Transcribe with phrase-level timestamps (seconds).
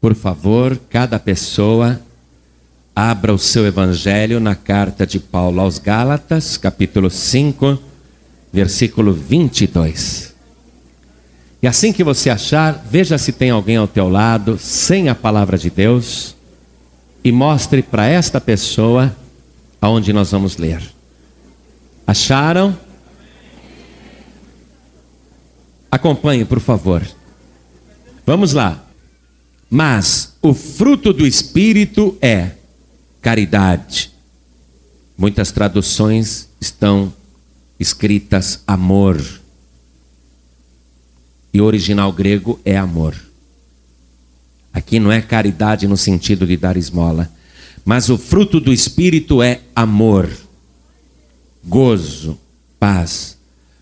[0.00, 2.00] Por favor, cada pessoa
[2.96, 7.78] abra o seu evangelho na carta de Paulo aos Gálatas, capítulo 5,
[8.50, 10.34] versículo 22.
[11.62, 15.58] E assim que você achar, veja se tem alguém ao teu lado sem a palavra
[15.58, 16.34] de Deus
[17.22, 19.14] e mostre para esta pessoa
[19.82, 20.82] aonde nós vamos ler.
[22.06, 22.74] Acharam?
[25.90, 27.06] Acompanhe, por favor.
[28.24, 28.89] Vamos lá.
[29.70, 32.50] Mas o fruto do Espírito é
[33.22, 34.10] caridade.
[35.16, 37.14] Muitas traduções estão
[37.78, 39.22] escritas amor.
[41.54, 43.14] E o original grego é amor.
[44.72, 47.30] Aqui não é caridade no sentido de dar esmola,
[47.84, 50.30] mas o fruto do Espírito é amor,
[51.64, 52.38] gozo,
[52.78, 53.36] paz,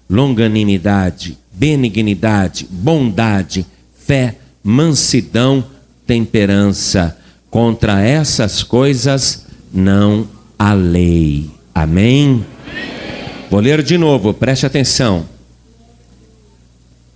[0.08, 3.66] longanimidade, benignidade, bondade,
[3.98, 5.64] fé, mansidão,
[6.08, 7.16] temperança.
[7.50, 10.26] Contra essas coisas não
[10.58, 11.50] há lei.
[11.74, 12.44] Amém?
[13.50, 15.28] Vou ler de novo, preste atenção.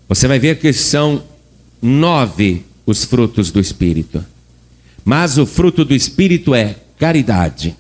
[0.09, 1.25] Você vai ver que são
[1.81, 4.25] nove os frutos do Espírito.
[5.05, 7.77] Mas o fruto do Espírito é caridade.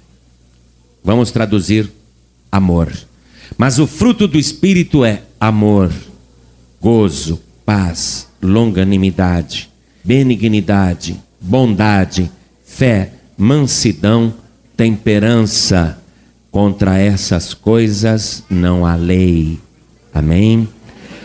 [1.04, 1.90] Vamos traduzir
[2.50, 2.92] amor.
[3.56, 5.92] Mas o fruto do Espírito é amor,
[6.80, 9.71] gozo, paz, longanimidade,
[10.04, 12.30] benignidade, bondade,
[12.64, 14.34] fé, mansidão,
[14.76, 15.98] temperança.
[16.50, 19.58] Contra essas coisas não há lei.
[20.12, 20.68] Amém?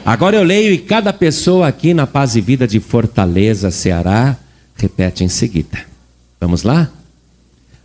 [0.05, 4.38] Agora eu leio e cada pessoa aqui na Paz e Vida de Fortaleza, Ceará,
[4.78, 5.80] repete em seguida.
[6.39, 6.89] Vamos lá?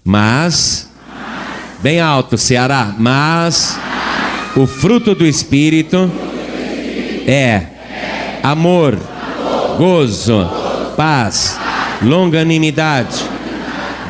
[0.04, 0.88] Mas,
[1.82, 3.76] bem alto, Ceará, mas
[4.54, 6.08] o fruto do Espírito
[7.26, 7.66] é
[8.42, 8.96] amor,
[9.76, 10.61] gozo,
[10.96, 11.58] paz,
[12.02, 13.22] longanimidade,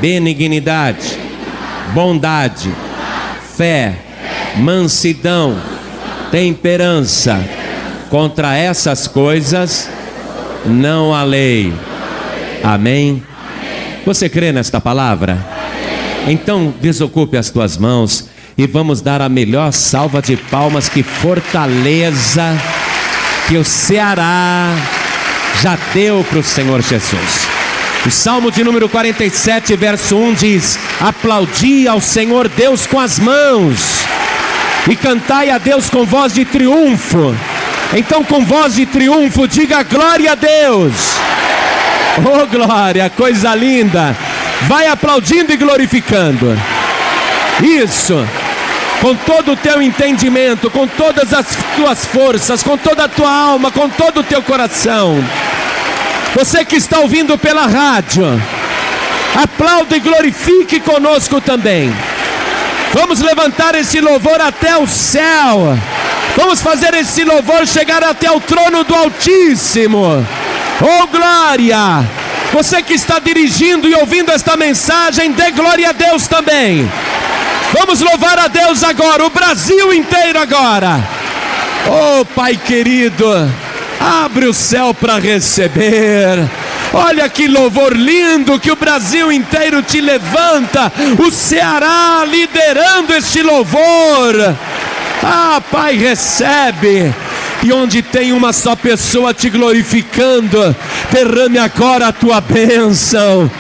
[0.00, 1.18] benignidade,
[1.94, 2.72] bondade,
[3.56, 3.94] fé,
[4.56, 5.56] mansidão,
[6.30, 7.42] temperança.
[8.10, 9.88] Contra essas coisas
[10.66, 11.72] não há lei.
[12.62, 13.22] Amém?
[14.04, 15.38] Você crê nesta palavra?
[16.26, 22.56] Então desocupe as tuas mãos e vamos dar a melhor salva de palmas que Fortaleza
[23.48, 24.74] que o Ceará
[25.60, 27.48] já deu para o Senhor Jesus.
[28.06, 34.00] O Salmo de número 47, verso 1 diz: Aplaudi ao Senhor Deus com as mãos
[34.90, 37.34] e cantai a Deus com voz de triunfo.
[37.94, 40.92] Então, com voz de triunfo, diga glória a Deus.
[42.18, 44.16] Oh, glória, coisa linda.
[44.62, 46.58] Vai aplaudindo e glorificando.
[47.62, 48.26] Isso
[49.02, 53.72] com todo o teu entendimento, com todas as tuas forças, com toda a tua alma,
[53.72, 55.22] com todo o teu coração.
[56.36, 58.24] Você que está ouvindo pela rádio,
[59.42, 61.92] aplaude e glorifique conosco também.
[62.94, 65.76] Vamos levantar esse louvor até o céu.
[66.36, 70.24] Vamos fazer esse louvor chegar até o trono do Altíssimo.
[70.80, 72.06] Oh glória!
[72.52, 76.88] Você que está dirigindo e ouvindo esta mensagem, dê glória a Deus também.
[77.72, 81.02] Vamos louvar a Deus agora, o Brasil inteiro agora.
[81.88, 83.26] Oh, Pai querido,
[83.98, 86.38] abre o céu para receber.
[86.92, 90.92] Olha que louvor lindo que o Brasil inteiro te levanta.
[91.18, 94.54] O Ceará liderando este louvor.
[95.22, 97.14] Ah, Pai, recebe.
[97.62, 100.76] E onde tem uma só pessoa te glorificando,
[101.10, 103.50] derrame agora a tua bênção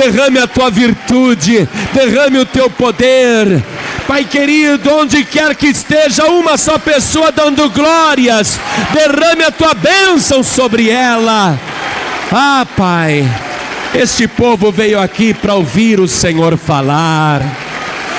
[0.00, 3.62] derrame a tua virtude, derrame o teu poder.
[4.08, 8.58] Pai querido, onde quer que esteja uma só pessoa dando glórias,
[8.94, 11.58] derrame a tua bênção sobre ela.
[12.32, 13.28] Ah, Pai,
[13.94, 17.42] este povo veio aqui para ouvir o Senhor falar.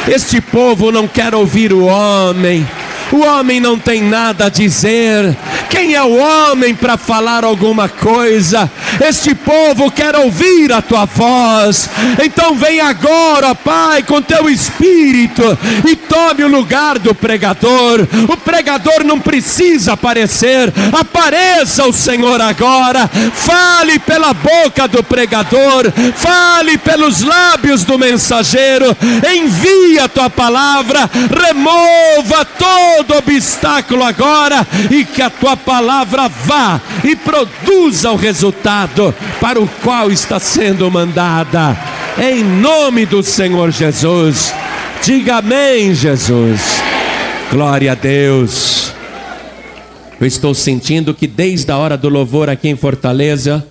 [0.07, 2.67] Este povo não quer ouvir o homem.
[3.11, 5.35] O homem não tem nada a dizer.
[5.71, 8.69] Quem é o homem para falar alguma coisa?
[8.99, 11.89] Este povo quer ouvir a tua voz.
[12.21, 15.57] Então vem agora, Pai, com teu espírito
[15.89, 18.05] e tome o lugar do pregador.
[18.27, 20.73] O pregador não precisa aparecer.
[20.91, 23.09] Apareça o Senhor agora.
[23.33, 25.85] Fale pela boca do pregador,
[26.15, 28.95] fale pelos lábios do mensageiro.
[29.33, 37.15] Envia a tua palavra, remova todo obstáculo agora e que a tua palavra vá e
[37.15, 41.77] produza o resultado para o qual está sendo mandada.
[42.21, 44.53] Em nome do Senhor Jesus.
[45.03, 46.81] Diga amém, Jesus.
[47.49, 48.91] Glória a Deus.
[50.19, 53.65] Eu estou sentindo que desde a hora do louvor aqui em Fortaleza,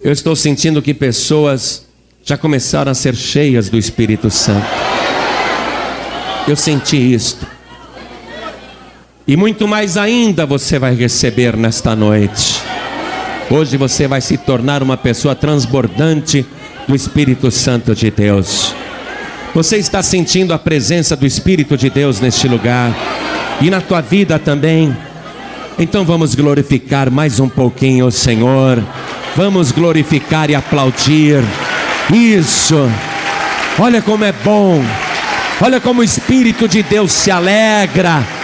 [0.00, 1.86] Eu estou sentindo que pessoas
[2.24, 4.66] já começaram a ser cheias do Espírito Santo.
[6.46, 7.46] Eu senti isto.
[9.28, 12.62] E muito mais ainda você vai receber nesta noite.
[13.50, 16.46] Hoje você vai se tornar uma pessoa transbordante
[16.86, 18.72] do Espírito Santo de Deus.
[19.52, 22.94] Você está sentindo a presença do Espírito de Deus neste lugar
[23.60, 24.96] e na tua vida também.
[25.76, 28.80] Então vamos glorificar mais um pouquinho o Senhor.
[29.34, 31.42] Vamos glorificar e aplaudir.
[32.14, 32.88] Isso.
[33.76, 34.84] Olha como é bom.
[35.60, 38.35] Olha como o Espírito de Deus se alegra.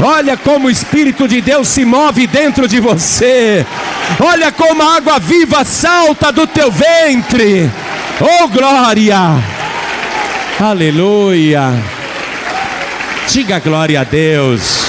[0.00, 3.64] Olha como o Espírito de Deus se move dentro de você.
[4.20, 7.70] Olha como a água viva salta do teu ventre.
[8.20, 9.18] Oh glória!
[10.60, 11.72] Aleluia!
[13.28, 14.86] Diga glória a Deus.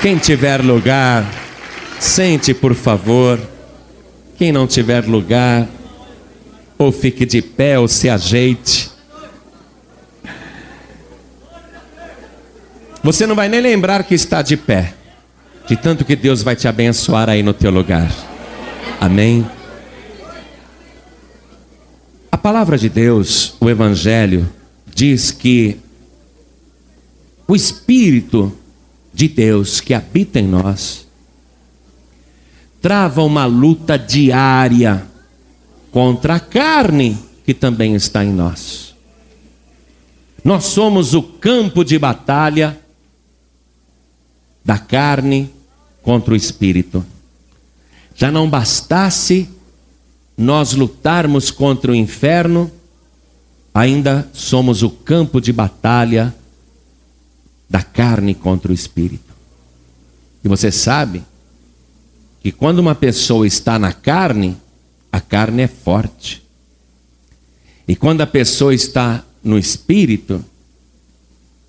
[0.00, 1.24] Quem tiver lugar,
[1.98, 3.40] sente por favor.
[4.36, 5.66] Quem não tiver lugar,
[6.78, 8.87] ou fique de pé ou se ajeite.
[13.02, 14.94] Você não vai nem lembrar que está de pé,
[15.66, 18.10] de tanto que Deus vai te abençoar aí no teu lugar.
[19.00, 19.48] Amém.
[22.30, 24.50] A palavra de Deus, o Evangelho,
[24.94, 25.78] diz que
[27.46, 28.56] o Espírito
[29.14, 31.06] de Deus que habita em nós
[32.80, 35.06] trava uma luta diária
[35.90, 38.94] contra a carne que também está em nós.
[40.44, 42.78] Nós somos o campo de batalha
[44.68, 45.50] da carne
[46.02, 47.02] contra o espírito.
[48.14, 49.48] Já não bastasse
[50.36, 52.70] nós lutarmos contra o inferno,
[53.72, 56.34] ainda somos o campo de batalha
[57.66, 59.34] da carne contra o espírito.
[60.44, 61.24] E você sabe
[62.42, 64.54] que quando uma pessoa está na carne,
[65.10, 66.46] a carne é forte.
[67.88, 70.44] E quando a pessoa está no espírito,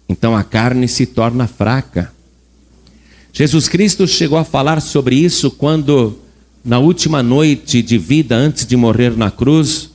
[0.10, 2.19] então a carne se torna fraca.
[3.40, 6.20] Jesus Cristo chegou a falar sobre isso quando,
[6.62, 9.92] na última noite de vida, antes de morrer na cruz,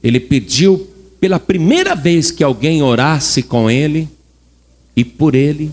[0.00, 0.88] ele pediu
[1.18, 4.08] pela primeira vez que alguém orasse com ele
[4.94, 5.72] e por ele.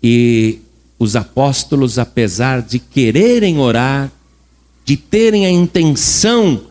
[0.00, 0.60] E
[0.96, 4.08] os apóstolos, apesar de quererem orar,
[4.84, 6.62] de terem a intenção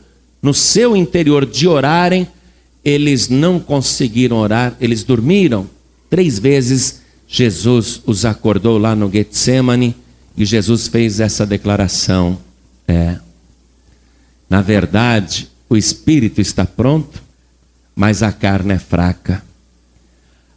[0.42, 2.26] no seu interior de orarem,
[2.86, 5.70] eles não conseguiram orar, eles dormiram.
[6.10, 6.99] Três vezes
[7.32, 9.96] Jesus os acordou lá no Getsemane
[10.36, 12.40] e Jesus fez essa declaração:
[12.88, 13.20] é,
[14.50, 17.22] na verdade, o espírito está pronto,
[17.96, 19.44] mas a carne é fraca.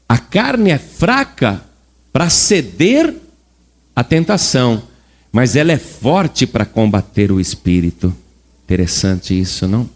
[0.09, 1.63] A carne é fraca
[2.11, 3.15] para ceder
[3.95, 4.83] à tentação,
[5.31, 8.15] mas ela é forte para combater o espírito.
[8.65, 9.89] Interessante isso, não?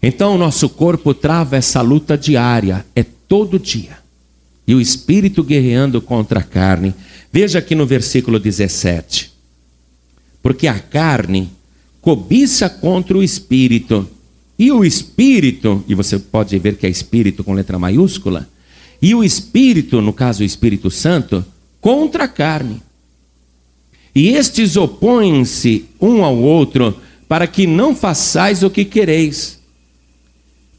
[0.00, 4.01] Então o nosso corpo trava essa luta diária, é todo dia.
[4.66, 6.94] E o espírito guerreando contra a carne.
[7.32, 9.32] Veja aqui no versículo 17.
[10.42, 11.50] Porque a carne
[12.00, 14.08] cobiça contra o espírito,
[14.58, 18.48] e o espírito, e você pode ver que é espírito com letra maiúscula,
[19.02, 21.44] e o Espírito, no caso o Espírito Santo,
[21.80, 22.80] contra a carne.
[24.14, 29.58] E estes opõem-se um ao outro para que não façais o que quereis.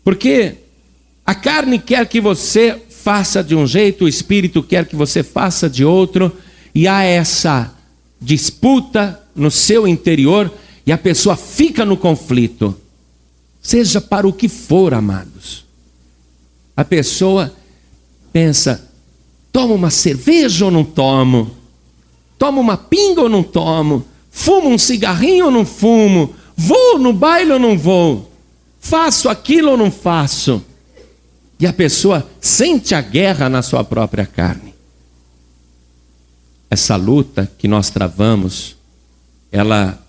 [0.05, 0.55] Porque
[1.25, 5.69] a carne quer que você faça de um jeito, o espírito quer que você faça
[5.69, 6.31] de outro,
[6.73, 7.73] e há essa
[8.19, 10.49] disputa no seu interior
[10.85, 12.73] e a pessoa fica no conflito.
[13.61, 15.65] Seja para o que for, amados.
[16.77, 17.53] A pessoa
[18.31, 18.89] pensa:
[19.51, 21.51] tomo uma cerveja ou não tomo?
[22.39, 24.05] Tomo uma pinga ou não tomo?
[24.31, 26.33] Fumo um cigarrinho ou não fumo?
[26.55, 28.31] Vou no baile ou não vou?
[28.79, 30.63] Faço aquilo ou não faço?
[31.59, 34.73] E a pessoa sente a guerra na sua própria carne.
[36.69, 38.75] Essa luta que nós travamos,
[39.51, 40.03] ela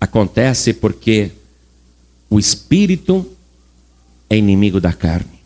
[0.00, 1.30] acontece porque
[2.28, 3.26] o espírito
[4.28, 5.40] é inimigo da carne.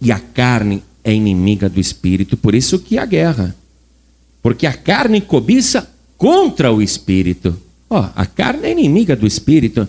[0.00, 3.54] E a carne é inimiga do espírito, por isso que a guerra.
[4.42, 7.56] Porque a carne cobiça contra o espírito.
[7.88, 9.88] Ó, a carne é inimiga do espírito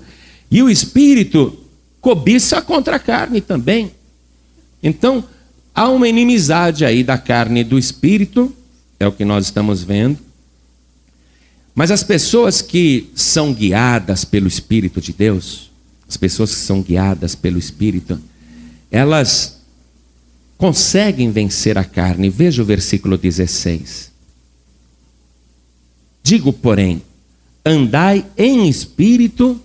[0.52, 1.58] e o espírito
[2.00, 3.92] cobiça contra a carne também.
[4.84, 5.24] Então,
[5.74, 8.54] há uma inimizade aí da carne e do espírito,
[9.00, 10.20] é o que nós estamos vendo.
[11.74, 15.72] Mas as pessoas que são guiadas pelo Espírito de Deus,
[16.08, 18.22] as pessoas que são guiadas pelo Espírito,
[18.92, 19.60] elas
[20.56, 22.30] conseguem vencer a carne.
[22.30, 24.12] Veja o versículo 16.
[26.22, 27.02] Digo, porém,
[27.66, 29.60] andai em espírito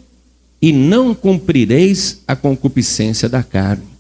[0.61, 3.98] e não cumprireis a concupiscência da carne.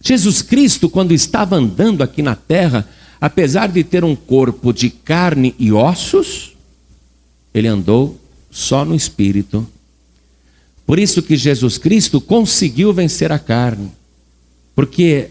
[0.00, 2.88] Jesus Cristo, quando estava andando aqui na terra,
[3.20, 6.56] apesar de ter um corpo de carne e ossos,
[7.52, 8.18] ele andou
[8.50, 9.66] só no espírito.
[10.86, 13.92] Por isso que Jesus Cristo conseguiu vencer a carne,
[14.74, 15.30] porque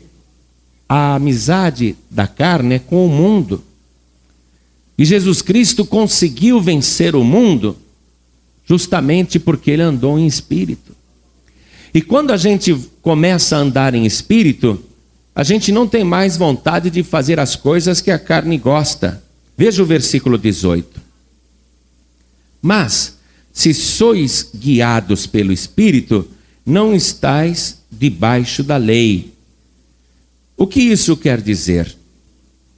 [0.88, 3.63] a amizade da carne é com o mundo.
[4.97, 7.75] E Jesus Cristo conseguiu vencer o mundo
[8.65, 10.88] justamente porque ele andou em espírito.
[11.93, 14.84] E quando a gente começa a andar em espírito,
[15.34, 19.24] a gente não tem mais vontade de fazer as coisas que a carne gosta.
[19.58, 21.01] Veja o versículo 18.
[22.62, 23.17] Mas,
[23.53, 26.27] se sois guiados pelo Espírito,
[26.65, 29.34] não estáis debaixo da lei.
[30.55, 31.96] O que isso quer dizer?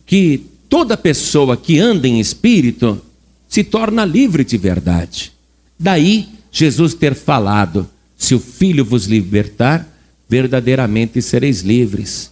[0.06, 3.02] Que toda pessoa que anda em espírito
[3.48, 5.32] se torna livre de verdade.
[5.78, 7.90] Daí Jesus ter falado:
[8.22, 9.88] se o Filho vos libertar,
[10.30, 12.32] verdadeiramente sereis livres.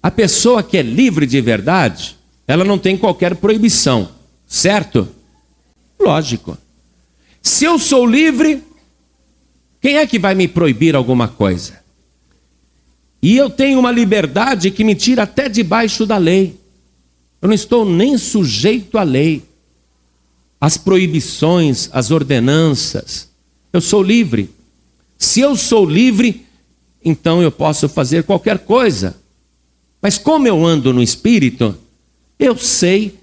[0.00, 2.16] A pessoa que é livre de verdade,
[2.46, 4.12] ela não tem qualquer proibição,
[4.46, 5.08] certo?
[5.98, 6.56] Lógico.
[7.42, 8.62] Se eu sou livre,
[9.80, 11.80] quem é que vai me proibir alguma coisa?
[13.20, 16.56] E eu tenho uma liberdade que me tira até debaixo da lei.
[17.40, 19.42] Eu não estou nem sujeito à lei,
[20.60, 23.28] às proibições, às ordenanças.
[23.72, 24.61] Eu sou livre.
[25.22, 26.44] Se eu sou livre,
[27.04, 29.14] então eu posso fazer qualquer coisa.
[30.02, 31.78] Mas como eu ando no espírito,
[32.40, 33.14] eu sei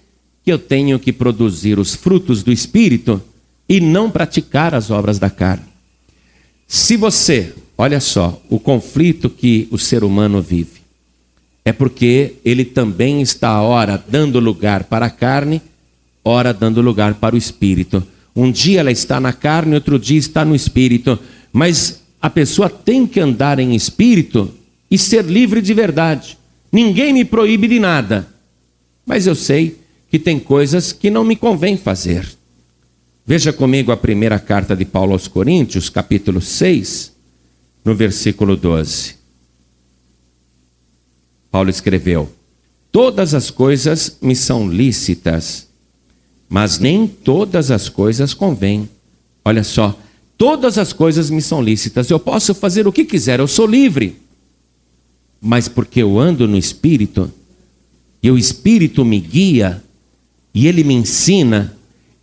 [0.41, 3.21] que eu tenho que produzir os frutos do espírito
[3.67, 5.65] e não praticar as obras da carne.
[6.65, 10.79] Se você, olha só, o conflito que o ser humano vive,
[11.65, 15.61] é porque ele também está, ora, dando lugar para a carne,
[16.23, 18.01] ora, dando lugar para o espírito.
[18.33, 21.19] Um dia ela está na carne, outro dia está no espírito,
[21.51, 24.53] mas a pessoa tem que andar em espírito
[24.89, 26.37] e ser livre de verdade.
[26.71, 28.27] Ninguém me proíbe de nada,
[29.05, 29.77] mas eu sei
[30.09, 32.27] que tem coisas que não me convém fazer.
[33.25, 37.13] Veja comigo a primeira carta de Paulo aos Coríntios, capítulo 6,
[37.85, 39.15] no versículo 12.
[41.51, 42.31] Paulo escreveu:
[42.91, 45.67] Todas as coisas me são lícitas,
[46.47, 48.89] mas nem todas as coisas convêm.
[49.45, 49.97] Olha só,
[50.39, 54.17] todas as coisas me são lícitas, eu posso fazer o que quiser, eu sou livre
[55.41, 57.31] mas porque eu ando no Espírito,
[58.21, 59.81] e o Espírito me guia,
[60.53, 61.75] e ele me ensina,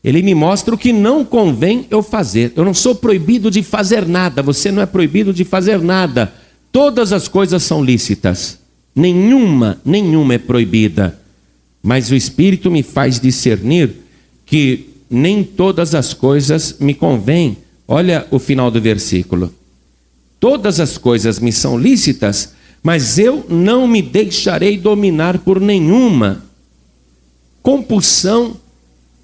[0.04, 2.52] ele me mostra o que não convém eu fazer.
[2.54, 6.32] Eu não sou proibido de fazer nada, você não é proibido de fazer nada.
[6.70, 8.58] Todas as coisas são lícitas,
[8.94, 11.18] nenhuma, nenhuma é proibida.
[11.82, 13.90] Mas o Espírito me faz discernir
[14.44, 17.56] que nem todas as coisas me convêm.
[17.88, 19.52] Olha o final do versículo.
[20.40, 26.44] Todas as coisas me são lícitas, mas eu não me deixarei dominar por nenhuma
[27.62, 28.56] compulsão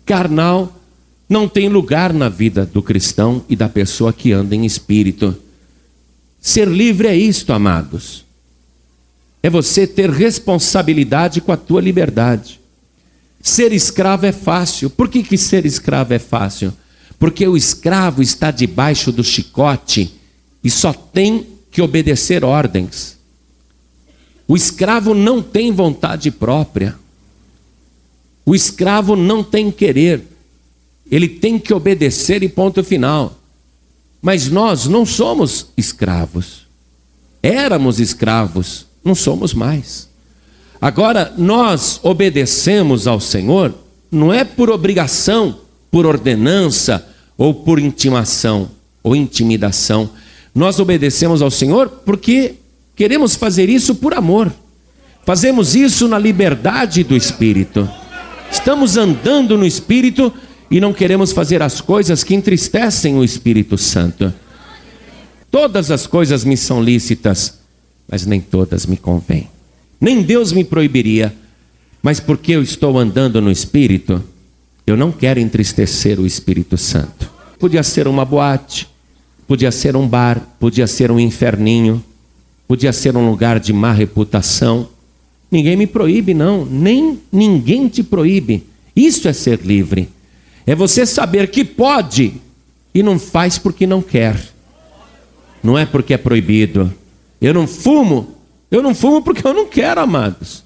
[0.04, 0.81] carnal.
[1.28, 5.37] Não tem lugar na vida do cristão e da pessoa que anda em espírito.
[6.40, 8.25] Ser livre é isto, amados.
[9.42, 12.61] É você ter responsabilidade com a tua liberdade.
[13.40, 14.90] Ser escravo é fácil.
[14.90, 16.73] Por que, que ser escravo é fácil?
[17.23, 20.12] Porque o escravo está debaixo do chicote
[20.64, 23.17] e só tem que obedecer ordens.
[24.49, 26.97] O escravo não tem vontade própria.
[28.45, 30.21] O escravo não tem querer.
[31.09, 33.38] Ele tem que obedecer e ponto final.
[34.21, 36.67] Mas nós não somos escravos.
[37.41, 40.09] Éramos escravos, não somos mais.
[40.81, 43.73] Agora, nós obedecemos ao Senhor,
[44.11, 47.11] não é por obrigação, por ordenança
[47.42, 48.70] ou por intimação
[49.02, 50.11] ou intimidação.
[50.54, 52.56] Nós obedecemos ao Senhor porque
[52.94, 54.52] Queremos fazer isso por amor.
[55.25, 57.90] Fazemos isso na liberdade do Espírito.
[58.50, 60.32] Estamos andando no Espírito
[60.70, 64.32] e não queremos fazer as coisas que entristecem o Espírito Santo.
[65.50, 67.58] Todas as coisas me são lícitas,
[68.08, 69.49] mas nem todas me convêm.
[70.00, 71.34] Nem Deus me proibiria,
[72.02, 74.22] mas porque eu estou andando no Espírito,
[74.87, 77.32] eu não quero entristecer o Espírito Santo.
[77.62, 78.88] Podia ser uma boate,
[79.47, 82.02] podia ser um bar, podia ser um inferninho,
[82.66, 84.88] podia ser um lugar de má reputação.
[85.49, 88.66] Ninguém me proíbe, não, nem ninguém te proíbe.
[88.97, 90.09] Isso é ser livre.
[90.66, 92.35] É você saber que pode
[92.92, 94.42] e não faz porque não quer.
[95.62, 96.92] Não é porque é proibido.
[97.40, 98.38] Eu não fumo,
[98.73, 100.64] eu não fumo porque eu não quero, amados.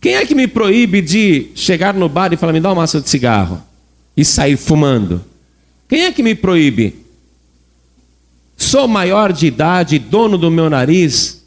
[0.00, 3.00] Quem é que me proíbe de chegar no bar e falar, me dá uma massa
[3.00, 3.62] de cigarro?
[4.16, 5.24] E sair fumando?
[5.88, 7.04] Quem é que me proíbe?
[8.56, 11.44] Sou maior de idade, dono do meu nariz.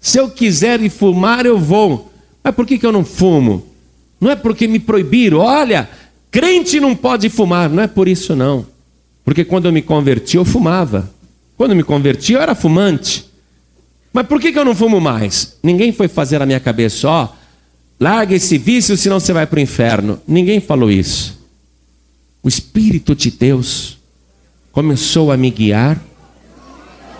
[0.00, 2.12] Se eu quiser ir fumar, eu vou.
[2.42, 3.66] Mas por que, eu não fumo?
[4.20, 5.38] Não é porque me proibiram.
[5.38, 5.88] Olha,
[6.30, 7.68] crente não pode fumar.
[7.68, 8.66] Não é por isso, não.
[9.24, 11.10] Porque quando eu me converti, eu fumava.
[11.56, 13.26] Quando eu me converti, eu era fumante.
[14.12, 15.58] Mas por que, que eu não fumo mais?
[15.62, 17.28] Ninguém foi fazer a minha cabeça, ó,
[18.00, 20.20] larga esse vício, senão você vai para o inferno.
[20.26, 21.37] Ninguém falou isso.
[22.42, 23.98] O Espírito de Deus
[24.72, 26.00] começou a me guiar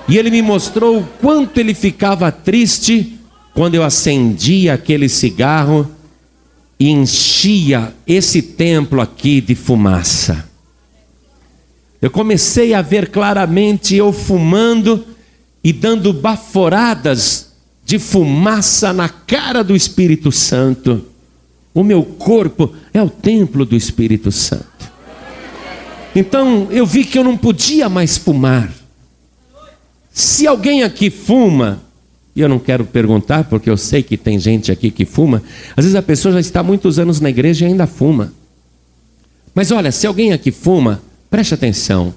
[0.08, 3.18] e ele me mostrou o quanto ele ficava triste
[3.52, 5.90] quando eu acendia aquele cigarro
[6.78, 10.48] e enchia esse templo aqui de fumaça.
[12.00, 15.04] Eu comecei a ver claramente eu fumando
[15.62, 17.52] e dando baforadas
[17.84, 21.04] de fumaça na cara do Espírito Santo.
[21.74, 24.77] O meu corpo é o templo do Espírito Santo.
[26.14, 28.72] Então eu vi que eu não podia mais fumar.
[30.12, 31.80] Se alguém aqui fuma,
[32.34, 35.42] e eu não quero perguntar, porque eu sei que tem gente aqui que fuma,
[35.76, 38.32] às vezes a pessoa já está há muitos anos na igreja e ainda fuma.
[39.54, 42.14] Mas olha, se alguém aqui fuma, preste atenção.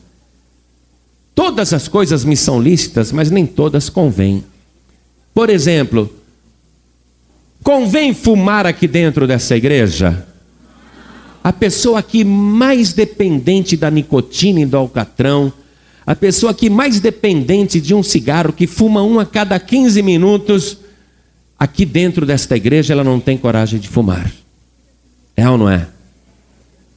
[1.34, 4.44] Todas as coisas me são lícitas, mas nem todas convêm.
[5.34, 6.14] Por exemplo,
[7.64, 10.28] convém fumar aqui dentro dessa igreja?
[11.44, 15.52] A pessoa aqui mais dependente da nicotina e do alcatrão,
[16.06, 20.78] a pessoa aqui mais dependente de um cigarro, que fuma um a cada 15 minutos,
[21.58, 24.32] aqui dentro desta igreja ela não tem coragem de fumar.
[25.36, 25.88] É ou não é?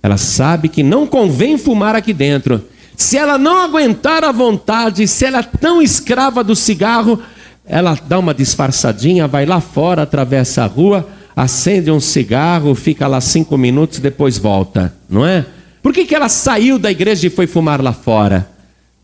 [0.02, 2.62] Ela sabe que não convém fumar aqui dentro.
[2.96, 7.20] Se ela não aguentar a vontade, se ela é tão escrava do cigarro,
[7.64, 13.20] ela dá uma disfarçadinha, vai lá fora, atravessa a rua, acende um cigarro, fica lá
[13.20, 15.44] cinco minutos, depois volta, não é?
[15.82, 18.50] Por que, que ela saiu da igreja e foi fumar lá fora?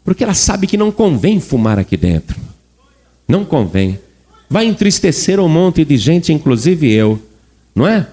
[0.05, 2.41] Porque ela sabe que não convém fumar aqui dentro.
[3.29, 3.99] Não convém.
[4.49, 7.21] Vai entristecer um monte de gente, inclusive eu,
[7.75, 8.07] não é?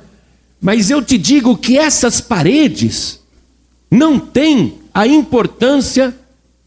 [0.60, 3.20] Mas eu te digo que essas paredes
[3.90, 6.14] não têm a importância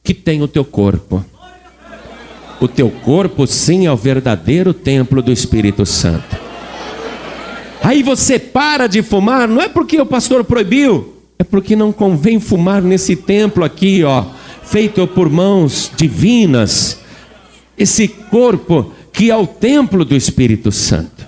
[0.03, 1.25] que tem o teu corpo.
[2.61, 6.50] O teu corpo, sim, é o verdadeiro templo do Espírito Santo.
[7.83, 12.39] Aí você para de fumar, não é porque o pastor proibiu, é porque não convém
[12.39, 14.27] fumar nesse templo aqui, ó,
[14.63, 17.01] feito por mãos divinas.
[17.77, 21.27] Esse corpo que é o templo do Espírito Santo.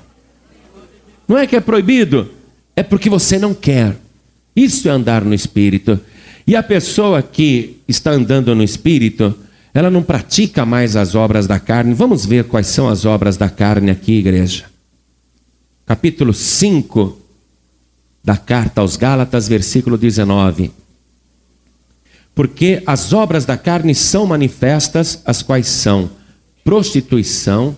[1.27, 2.31] Não é que é proibido,
[2.77, 3.97] é porque você não quer.
[4.55, 5.99] Isso é andar no Espírito.
[6.47, 9.35] E a pessoa que está andando no espírito,
[9.73, 11.95] ela não pratica mais as obras da carne.
[11.95, 14.72] Vamos ver quais são as obras da carne aqui, igreja.
[15.93, 17.19] Capítulo 5
[18.25, 20.71] da carta aos Gálatas, versículo 19.
[22.35, 26.09] Porque as obras da carne são manifestas, as quais são
[26.65, 27.77] prostituição,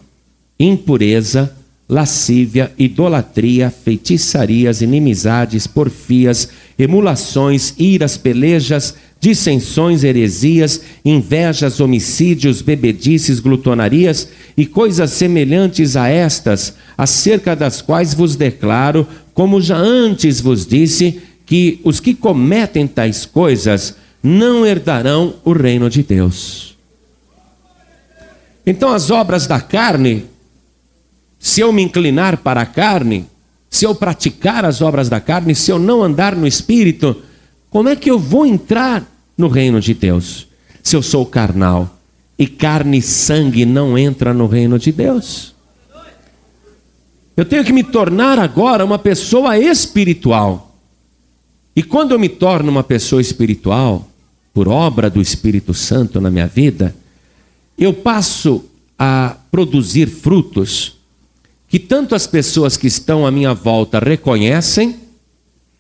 [0.60, 1.56] impureza,
[1.88, 14.66] lascívia, idolatria, feitiçarias, inimizades, porfias, emulações, iras, pelejas, dissensões, heresias, invejas, homicídios, bebedices, glutonarias e
[14.66, 21.80] coisas semelhantes a estas, acerca das quais vos declaro, como já antes vos disse, que
[21.82, 26.76] os que cometem tais coisas não herdarão o reino de Deus.
[28.66, 30.24] Então, as obras da carne
[31.44, 33.26] se eu me inclinar para a carne,
[33.68, 37.22] se eu praticar as obras da carne, se eu não andar no espírito,
[37.68, 39.04] como é que eu vou entrar
[39.36, 40.46] no reino de Deus?
[40.82, 41.98] Se eu sou carnal
[42.38, 45.54] e carne e sangue não entra no reino de Deus.
[47.36, 50.76] Eu tenho que me tornar agora uma pessoa espiritual.
[51.74, 54.08] E quando eu me torno uma pessoa espiritual,
[54.52, 56.94] por obra do Espírito Santo na minha vida,
[57.76, 58.64] eu passo
[58.96, 60.94] a produzir frutos
[61.66, 64.94] que tanto as pessoas que estão à minha volta reconhecem,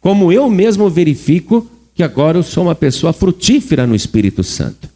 [0.00, 4.88] como eu mesmo verifico que agora eu sou uma pessoa frutífera no Espírito Santo.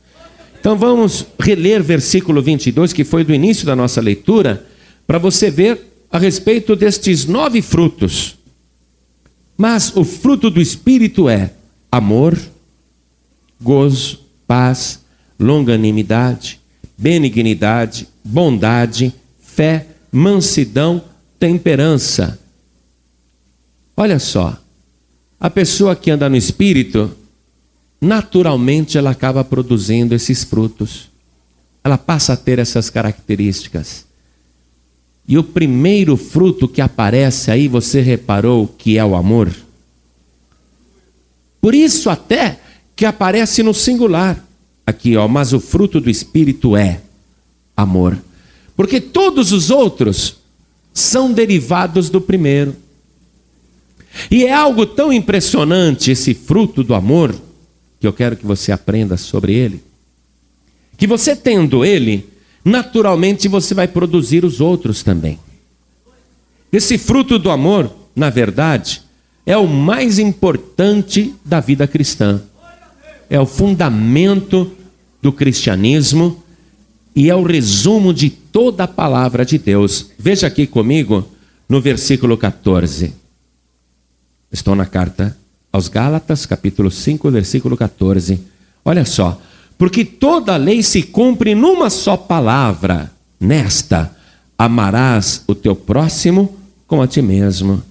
[0.59, 4.67] Então vamos reler versículo 22, que foi do início da nossa leitura,
[5.07, 5.81] para você ver
[6.11, 8.37] a respeito destes nove frutos.
[9.57, 11.53] Mas o fruto do Espírito é
[11.91, 12.39] amor,
[13.61, 15.01] gozo, paz,
[15.39, 16.61] longanimidade,
[16.97, 21.03] benignidade, bondade, fé, mansidão,
[21.39, 22.39] temperança.
[23.97, 24.57] Olha só,
[25.41, 27.15] a pessoa que anda no espírito,
[28.01, 31.09] naturalmente ela acaba produzindo esses frutos.
[31.85, 34.05] Ela passa a ter essas características.
[35.27, 39.55] E o primeiro fruto que aparece aí, você reparou que é o amor?
[41.61, 42.61] Por isso até
[42.97, 44.45] que aparece no singular.
[44.87, 47.03] Aqui, ó, mas o fruto do espírito é
[47.77, 48.19] amor.
[48.75, 50.37] Porque todos os outros
[50.95, 52.75] são derivados do primeiro.
[54.31, 57.35] E é algo tão impressionante esse fruto do amor,
[58.01, 59.83] que eu quero que você aprenda sobre ele,
[60.97, 62.29] que você tendo ele,
[62.65, 65.39] naturalmente você vai produzir os outros também.
[66.73, 69.03] Esse fruto do amor, na verdade,
[69.47, 72.43] é o mais importante da vida cristã.
[73.31, 74.71] É o fundamento
[75.23, 76.43] do cristianismo
[77.15, 80.11] e é o resumo de toda a palavra de Deus.
[80.19, 81.27] Veja aqui comigo
[81.69, 83.15] no versículo 14.
[84.51, 85.37] Estou na carta
[85.71, 88.41] aos Gálatas, capítulo 5, versículo 14.
[88.85, 89.41] Olha só.
[89.77, 94.17] Porque toda lei se cumpre numa só palavra, nesta:
[94.57, 96.57] amarás o teu próximo
[96.87, 97.83] como a ti mesmo.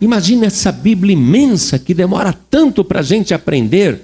[0.00, 4.02] Imagina essa Bíblia imensa que demora tanto para a gente aprender.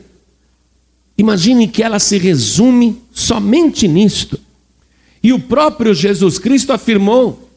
[1.16, 4.38] Imagine que ela se resume somente nisto.
[5.22, 7.48] E o próprio Jesus Cristo afirmou,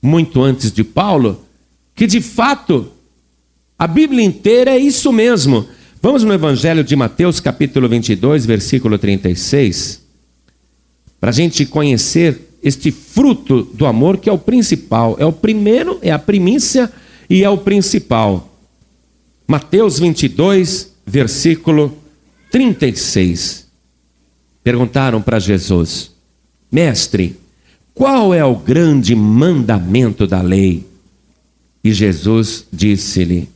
[0.00, 1.44] muito antes de Paulo,
[1.94, 2.92] que de fato
[3.78, 5.66] a Bíblia inteira é isso mesmo.
[6.00, 10.02] Vamos no Evangelho de Mateus, capítulo 22, versículo 36,
[11.20, 15.98] para a gente conhecer este fruto do amor que é o principal, é o primeiro,
[16.02, 16.90] é a primícia
[17.28, 18.56] e é o principal.
[19.46, 21.96] Mateus 22, versículo
[22.50, 23.66] 36.
[24.62, 26.12] Perguntaram para Jesus:
[26.70, 27.36] Mestre,
[27.92, 30.91] qual é o grande mandamento da lei?
[31.82, 33.48] E Jesus disse-lhe: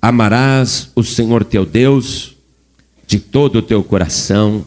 [0.00, 2.34] Amarás o Senhor teu Deus
[3.06, 4.66] de todo o teu coração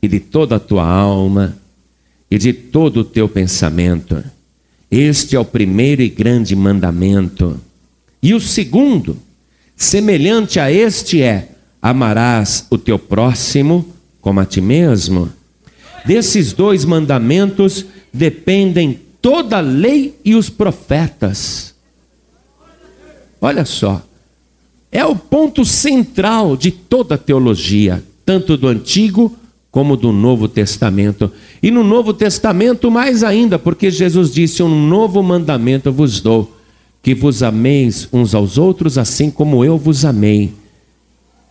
[0.00, 1.58] e de toda a tua alma
[2.30, 4.22] e de todo o teu pensamento.
[4.90, 7.60] Este é o primeiro e grande mandamento.
[8.22, 9.18] E o segundo,
[9.76, 11.50] semelhante a este, é:
[11.82, 15.30] amarás o teu próximo como a ti mesmo.
[16.06, 21.74] Desses dois mandamentos dependem toda a lei e os profetas.
[23.40, 24.02] Olha só,
[24.90, 29.36] é o ponto central de toda a teologia, tanto do Antigo
[29.70, 31.30] como do Novo Testamento.
[31.62, 36.56] E no Novo Testamento, mais ainda, porque Jesus disse: Um novo mandamento vos dou,
[37.02, 40.52] que vos ameis uns aos outros, assim como eu vos amei.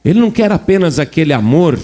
[0.03, 1.79] Ele não quer apenas aquele amor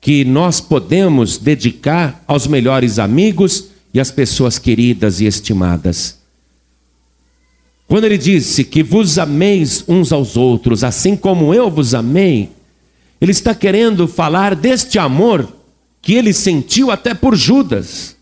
[0.00, 6.18] que nós podemos dedicar aos melhores amigos e às pessoas queridas e estimadas.
[7.86, 12.50] Quando ele disse que vos ameis uns aos outros, assim como eu vos amei,
[13.20, 15.52] ele está querendo falar deste amor
[16.00, 18.16] que ele sentiu até por Judas,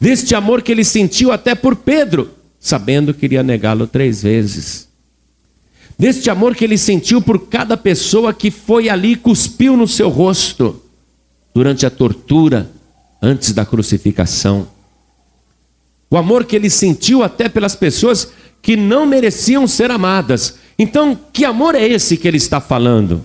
[0.00, 4.88] deste amor que ele sentiu até por Pedro, sabendo que iria negá-lo três vezes,
[5.96, 10.08] deste amor que ele sentiu por cada pessoa que foi ali e cuspiu no seu
[10.08, 10.82] rosto
[11.54, 12.68] durante a tortura,
[13.20, 14.68] antes da crucificação.
[16.10, 21.44] O amor que ele sentiu até pelas pessoas que não mereciam ser amadas, então, que
[21.44, 23.24] amor é esse que ele está falando?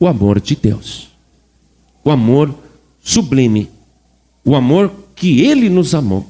[0.00, 1.08] O amor de Deus.
[2.04, 2.52] O amor
[3.00, 3.70] sublime.
[4.44, 6.26] O amor que ele nos amou.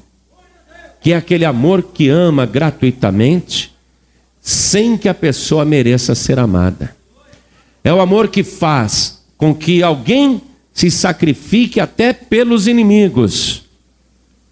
[1.01, 3.75] Que é aquele amor que ama gratuitamente,
[4.39, 6.95] sem que a pessoa mereça ser amada.
[7.83, 10.41] É o amor que faz com que alguém
[10.77, 13.63] se sacrifique até pelos inimigos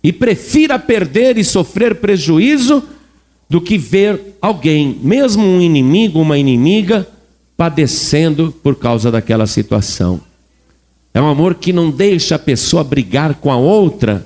[0.04, 2.82] e prefira perder e sofrer prejuízo
[3.48, 7.08] do que ver alguém, mesmo um inimigo, uma inimiga,
[7.56, 10.20] padecendo por causa daquela situação.
[11.14, 14.26] É um amor que não deixa a pessoa brigar com a outra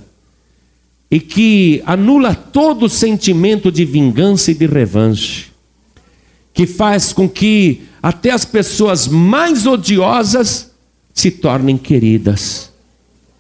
[1.12, 5.47] e que anula todo o sentimento de vingança e de revanche,
[6.53, 10.68] que faz com que até as pessoas mais odiosas
[11.19, 12.71] se tornem queridas.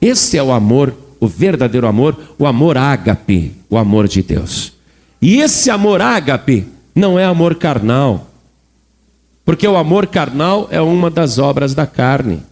[0.01, 4.73] Esse é o amor, o verdadeiro amor, o amor ágape, o amor de Deus.
[5.21, 8.29] E esse amor ágape não é amor carnal,
[9.45, 12.43] porque o amor carnal é uma das obras da carne.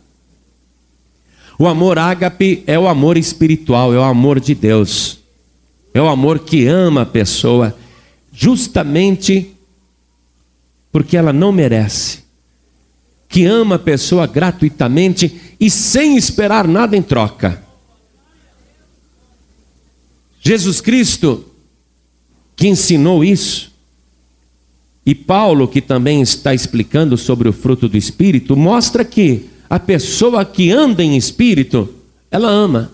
[1.59, 5.19] O amor ágape é o amor espiritual, é o amor de Deus.
[5.93, 7.75] É o amor que ama a pessoa
[8.31, 9.53] justamente
[10.91, 12.26] porque ela não merece.
[13.27, 17.63] Que ama a pessoa gratuitamente e sem esperar nada em troca.
[20.39, 21.45] Jesus Cristo
[22.55, 23.71] que ensinou isso.
[25.05, 30.43] E Paulo, que também está explicando sobre o fruto do Espírito, mostra que a pessoa
[30.43, 31.93] que anda em espírito,
[32.31, 32.91] ela ama,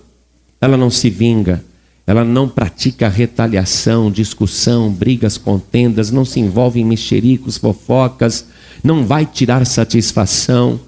[0.60, 1.64] ela não se vinga,
[2.06, 8.46] ela não pratica retaliação, discussão, brigas, contendas, não se envolve em mexericos, fofocas,
[8.84, 10.80] não vai tirar satisfação,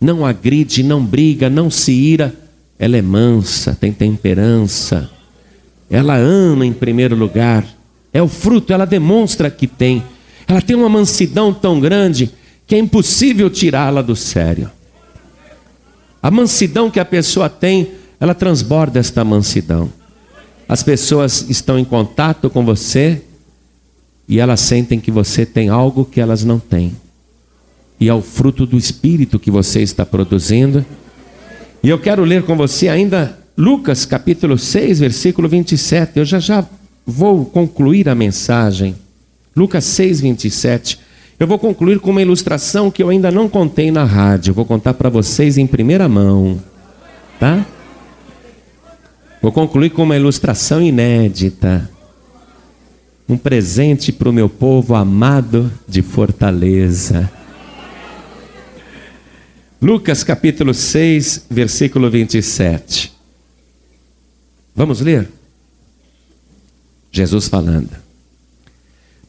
[0.00, 2.34] não agride, não briga, não se ira.
[2.76, 5.08] Ela é mansa, tem temperança,
[5.90, 7.64] ela ama em primeiro lugar,
[8.12, 10.02] é o fruto, ela demonstra que tem.
[10.46, 12.30] Ela tem uma mansidão tão grande
[12.66, 14.70] que é impossível tirá-la do sério.
[16.20, 19.97] A mansidão que a pessoa tem, ela transborda esta mansidão.
[20.68, 23.22] As pessoas estão em contato com você
[24.28, 26.94] e elas sentem que você tem algo que elas não têm.
[27.98, 30.84] E é o fruto do espírito que você está produzindo.
[31.82, 36.18] E eu quero ler com você ainda Lucas capítulo 6, versículo 27.
[36.18, 36.64] Eu já já
[37.06, 38.94] vou concluir a mensagem.
[39.56, 40.98] Lucas 6, 27.
[41.40, 44.52] Eu vou concluir com uma ilustração que eu ainda não contei na rádio.
[44.52, 46.60] Vou contar para vocês em primeira mão.
[47.40, 47.64] Tá?
[49.40, 51.90] Vou concluir com uma ilustração inédita.
[53.28, 57.30] Um presente para o meu povo amado de Fortaleza.
[59.80, 63.12] Lucas capítulo 6, versículo 27.
[64.74, 65.30] Vamos ler?
[67.12, 67.90] Jesus falando.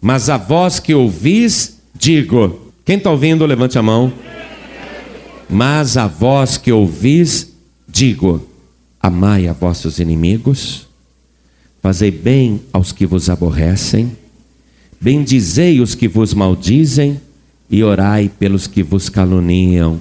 [0.02, 4.13] Mas a voz que ouvis Digo, quem está ouvindo, levante a mão.
[5.50, 7.54] Mas a voz que ouvis,
[7.86, 8.48] digo:
[9.01, 10.88] amai a vossos inimigos,
[11.81, 14.12] fazei bem aos que vos aborrecem,
[14.99, 17.19] bendizei os que vos maldizem
[17.69, 19.99] e orai pelos que vos caluniam.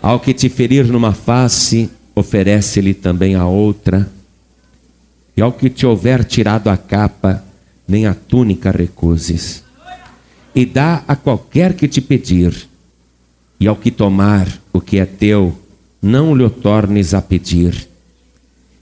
[0.00, 4.08] Ao que te ferir numa face, oferece-lhe também a outra,
[5.36, 7.44] e ao que te houver tirado a capa,
[7.86, 9.64] nem a túnica recuses.
[10.54, 12.68] E dá a qualquer que te pedir,
[13.58, 15.56] e ao que tomar o que é teu,
[16.00, 17.88] não lhe tornes a pedir.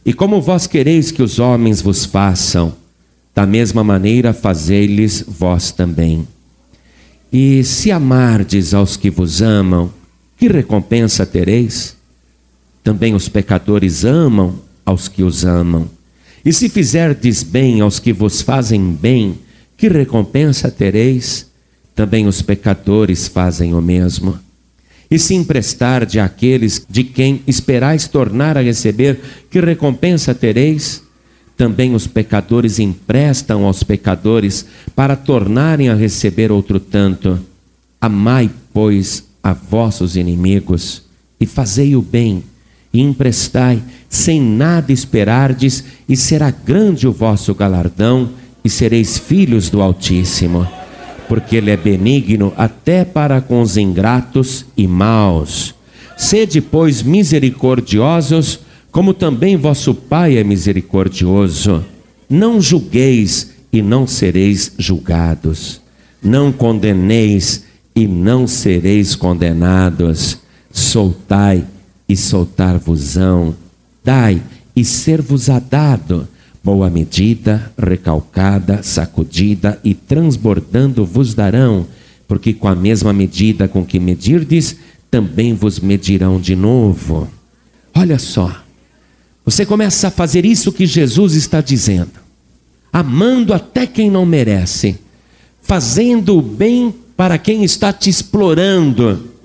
[0.05, 2.74] E como vós quereis que os homens vos façam,
[3.35, 6.26] da mesma maneira fazei-lhes vós também.
[7.33, 9.92] E se amardes aos que vos amam,
[10.38, 11.96] que recompensa tereis?
[12.85, 15.90] Também os pecadores amam aos que os amam.
[16.44, 19.38] E se fizerdes bem aos que vos fazem bem,
[19.76, 21.50] que recompensa tereis?
[21.94, 24.38] Também os pecadores fazem o mesmo.
[25.10, 31.02] E se emprestarde àqueles de quem esperais tornar a receber, que recompensa tereis?
[31.56, 37.40] Também os pecadores emprestam aos pecadores para tornarem a receber outro tanto.
[38.00, 41.02] Amai, pois, a vossos inimigos
[41.40, 42.42] e fazei o bem
[42.92, 48.30] e emprestai, sem nada esperardes, e será grande o vosso galardão,
[48.64, 50.66] e sereis filhos do Altíssimo.
[51.28, 55.74] Porque Ele é benigno até para com os ingratos e maus.
[56.16, 58.60] Sede, pois, misericordiosos,
[58.90, 61.84] como também vosso Pai é misericordioso.
[62.28, 65.80] Não julgueis e não sereis julgados.
[66.22, 70.38] Não condeneis e não sereis condenados.
[70.72, 71.64] Soltai
[72.08, 73.54] e soltar-vos-ão.
[74.02, 74.42] Dai
[74.74, 76.26] e ser-vos-á dado.
[76.66, 81.87] Boa medida, recalcada, sacudida e transbordando vos darão,
[82.26, 84.74] porque com a mesma medida com que medirdes,
[85.09, 87.29] também vos medirão de novo.
[87.94, 88.64] Olha só,
[89.44, 92.18] você começa a fazer isso que Jesus está dizendo,
[92.92, 94.98] amando até quem não merece,
[95.62, 99.37] fazendo o bem para quem está te explorando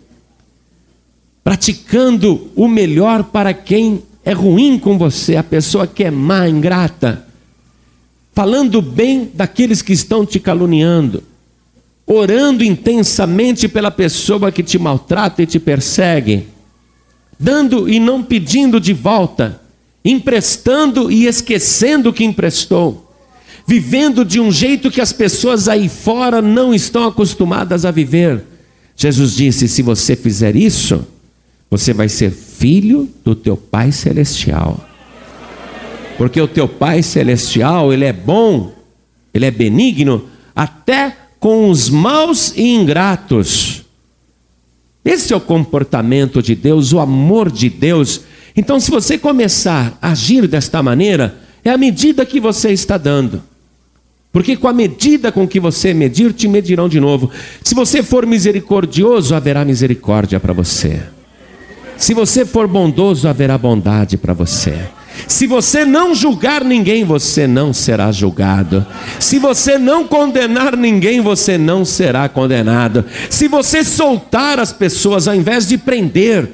[1.43, 7.25] praticando o melhor para quem é ruim com você, a pessoa que é má, ingrata,
[8.33, 11.23] falando bem daqueles que estão te caluniando,
[12.05, 16.47] orando intensamente pela pessoa que te maltrata e te persegue,
[17.39, 19.59] dando e não pedindo de volta,
[20.05, 23.11] emprestando e esquecendo que emprestou,
[23.65, 28.43] vivendo de um jeito que as pessoas aí fora não estão acostumadas a viver.
[28.95, 31.05] Jesus disse: se você fizer isso,
[31.71, 34.85] você vai ser filho do teu Pai celestial.
[36.17, 38.73] Porque o teu Pai celestial, ele é bom,
[39.33, 43.83] ele é benigno até com os maus e ingratos.
[45.03, 48.21] Esse é o comportamento de Deus, o amor de Deus.
[48.55, 53.41] Então, se você começar a agir desta maneira, é a medida que você está dando.
[54.31, 57.31] Porque com a medida com que você medir, te medirão de novo.
[57.63, 61.01] Se você for misericordioso, haverá misericórdia para você.
[62.01, 64.75] Se você for bondoso, haverá bondade para você.
[65.27, 68.83] Se você não julgar ninguém, você não será julgado.
[69.19, 73.05] Se você não condenar ninguém, você não será condenado.
[73.29, 76.49] Se você soltar as pessoas ao invés de prender,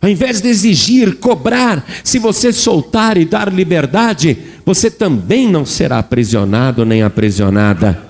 [0.00, 4.36] Ao invés de exigir, cobrar, se você soltar e dar liberdade,
[4.66, 8.02] você também não será aprisionado nem aprisionada.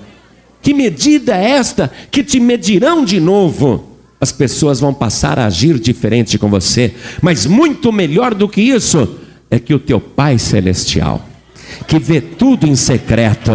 [0.62, 3.91] Que medida é esta que te medirão de novo?
[4.22, 9.18] As pessoas vão passar a agir diferente com você, mas muito melhor do que isso
[9.50, 11.26] é que o teu Pai Celestial,
[11.88, 13.50] que vê tudo em secreto,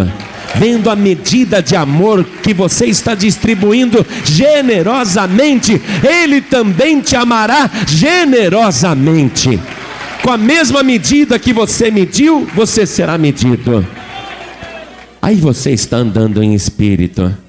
[0.56, 9.58] vendo a medida de amor que você está distribuindo generosamente, Ele também te amará generosamente.
[10.22, 13.88] Com a mesma medida que você mediu, você será medido.
[15.22, 17.47] Aí você está andando em espírito.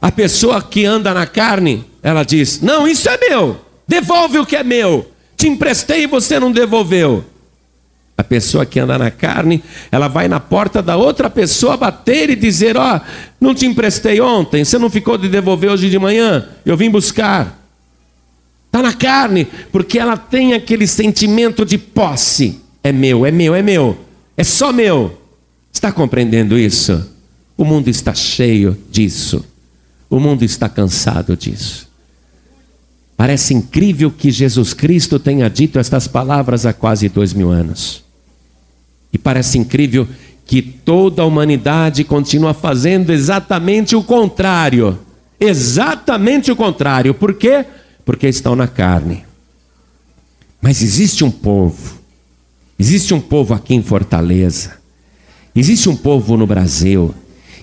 [0.00, 4.56] A pessoa que anda na carne, ela diz: Não, isso é meu, devolve o que
[4.56, 5.10] é meu.
[5.36, 7.24] Te emprestei e você não devolveu.
[8.16, 12.36] A pessoa que anda na carne, ela vai na porta da outra pessoa bater e
[12.36, 13.00] dizer: Ó, oh,
[13.40, 17.56] não te emprestei ontem, você não ficou de devolver hoje de manhã, eu vim buscar.
[18.66, 23.62] Está na carne, porque ela tem aquele sentimento de posse: é meu, é meu, é
[23.62, 23.98] meu,
[24.36, 25.16] é só meu.
[25.72, 27.08] Está compreendendo isso?
[27.56, 29.44] O mundo está cheio disso,
[30.08, 31.88] o mundo está cansado disso.
[33.16, 38.04] Parece incrível que Jesus Cristo tenha dito estas palavras há quase dois mil anos.
[39.12, 40.06] E parece incrível
[40.46, 44.98] que toda a humanidade continua fazendo exatamente o contrário.
[45.40, 47.12] Exatamente o contrário.
[47.12, 47.66] Por quê?
[48.04, 49.24] Porque estão na carne.
[50.60, 51.98] Mas existe um povo,
[52.78, 54.72] existe um povo aqui em Fortaleza,
[55.54, 57.14] existe um povo no Brasil,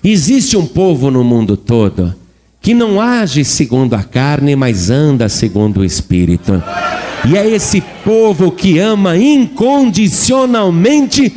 [0.02, 2.16] existe um povo no mundo todo
[2.65, 6.63] que não age segundo a carne, mas anda segundo o Espírito.
[7.30, 11.32] E é esse povo que ama incondicionalmente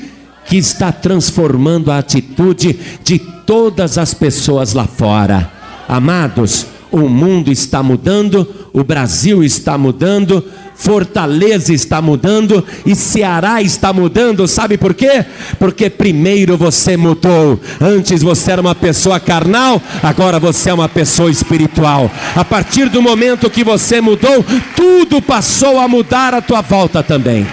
[0.46, 5.52] que está transformando a atitude de todas as pessoas lá fora.
[5.86, 13.92] Amados, o mundo está mudando, o Brasil está mudando, Fortaleza está mudando e Ceará está
[13.92, 15.24] mudando, sabe por quê?
[15.58, 17.60] Porque primeiro você mudou.
[17.80, 22.10] Antes você era uma pessoa carnal, agora você é uma pessoa espiritual.
[22.36, 24.44] A partir do momento que você mudou,
[24.76, 27.46] tudo passou a mudar à tua volta também.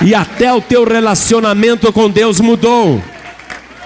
[0.00, 3.00] E até o teu relacionamento com Deus mudou.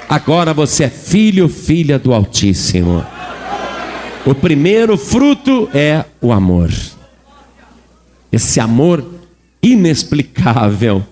[0.09, 3.05] Agora você é filho, filha do Altíssimo.
[4.27, 6.71] O primeiro fruto é o amor
[8.37, 9.05] esse amor
[9.63, 11.03] inexplicável,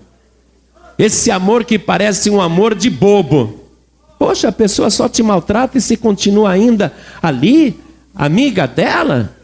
[0.97, 3.61] esse amor que parece um amor de bobo.
[4.17, 7.77] Poxa, a pessoa só te maltrata e se continua ainda ali,
[8.15, 9.35] amiga dela.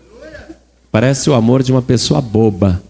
[0.91, 2.81] Parece o amor de uma pessoa boba.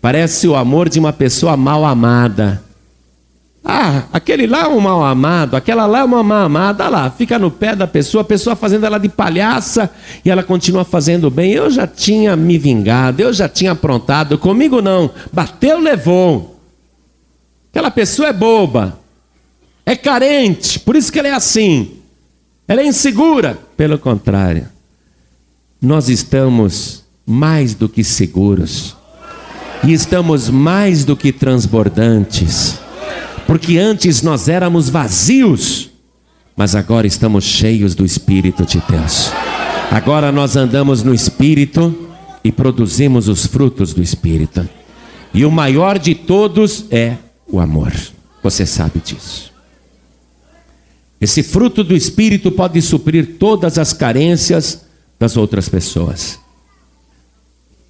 [0.00, 2.62] Parece o amor de uma pessoa mal amada.
[3.64, 7.38] Ah, aquele lá é um mal amado, aquela lá é uma mal amada, lá, fica
[7.38, 9.90] no pé da pessoa, a pessoa fazendo ela de palhaça
[10.22, 11.52] e ela continua fazendo bem.
[11.52, 16.60] Eu já tinha me vingado, eu já tinha aprontado, comigo não, bateu, levou.
[17.70, 18.98] Aquela pessoa é boba,
[19.86, 21.94] é carente, por isso que ela é assim,
[22.68, 23.58] ela é insegura.
[23.78, 24.68] Pelo contrário,
[25.80, 28.94] nós estamos mais do que seguros
[29.82, 32.83] e estamos mais do que transbordantes
[33.46, 35.90] porque antes nós éramos vazios,
[36.56, 39.30] mas agora estamos cheios do Espírito de Deus.
[39.90, 42.08] Agora nós andamos no Espírito
[42.42, 44.68] e produzimos os frutos do Espírito.
[45.32, 47.92] E o maior de todos é o amor.
[48.42, 49.52] Você sabe disso.
[51.20, 54.84] Esse fruto do Espírito pode suprir todas as carências
[55.18, 56.38] das outras pessoas.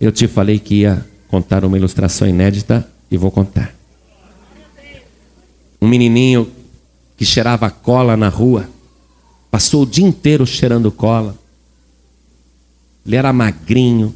[0.01, 3.75] Eu te falei que ia contar uma ilustração inédita e vou contar
[5.85, 6.51] um menininho
[7.17, 8.69] que cheirava cola na rua,
[9.51, 11.39] passou o dia inteiro cheirando cola.
[13.07, 14.15] Ele era magrinho,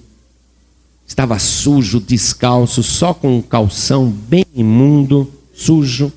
[1.06, 6.10] estava sujo, descalço, só com um calção bem imundo, sujo.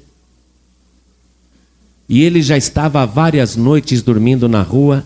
[2.08, 5.06] E ele já estava várias noites dormindo na rua,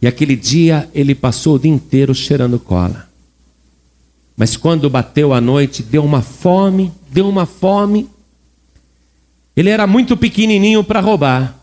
[0.00, 3.08] e aquele dia ele passou o dia inteiro cheirando cola.
[4.36, 8.08] Mas quando bateu a noite, deu uma fome, deu uma fome,
[9.56, 11.58] ele era muito pequenininho para roubar.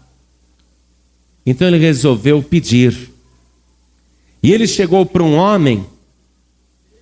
[1.45, 3.11] Então ele resolveu pedir.
[4.41, 5.85] E ele chegou para um homem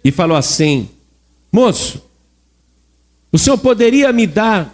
[0.04, 0.90] e falou assim:
[1.52, 2.02] Moço,
[3.32, 4.74] o senhor poderia me dar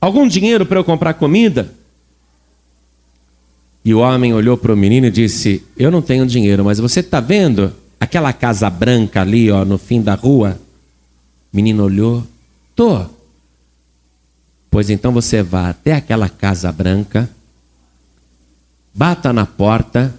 [0.00, 1.74] algum dinheiro para eu comprar comida?
[3.84, 7.00] E o homem olhou para o menino e disse: Eu não tenho dinheiro, mas você
[7.00, 10.58] está vendo aquela casa branca ali, ó, no fim da rua?
[11.52, 12.26] O menino olhou:
[12.74, 13.17] Tô.
[14.78, 17.28] Pois então você vá até aquela casa branca,
[18.94, 20.14] bata na porta,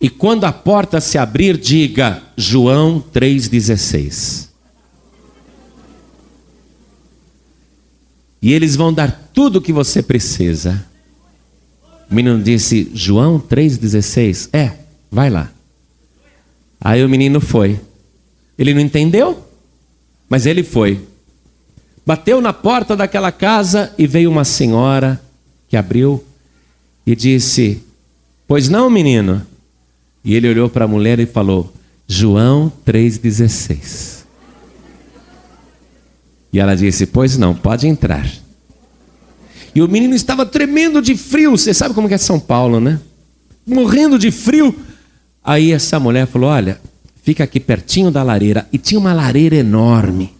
[0.00, 4.48] e quando a porta se abrir, diga João 3,16.
[8.42, 10.84] E eles vão dar tudo o que você precisa.
[12.10, 14.48] O menino disse: João 3,16?
[14.52, 14.72] É,
[15.08, 15.52] vai lá.
[16.80, 17.78] Aí o menino foi.
[18.58, 19.48] Ele não entendeu,
[20.28, 21.13] mas ele foi.
[22.06, 25.20] Bateu na porta daquela casa e veio uma senhora
[25.68, 26.22] que abriu
[27.06, 27.82] e disse:
[28.46, 29.44] Pois não, menino?
[30.24, 31.72] E ele olhou para a mulher e falou:
[32.06, 34.24] João 3,16.
[36.52, 38.30] E ela disse: Pois não, pode entrar.
[39.74, 41.52] E o menino estava tremendo de frio.
[41.52, 43.00] Você sabe como é São Paulo, né?
[43.66, 44.74] Morrendo de frio.
[45.42, 46.80] Aí essa mulher falou: Olha,
[47.22, 48.68] fica aqui pertinho da lareira.
[48.70, 50.32] E tinha uma lareira enorme.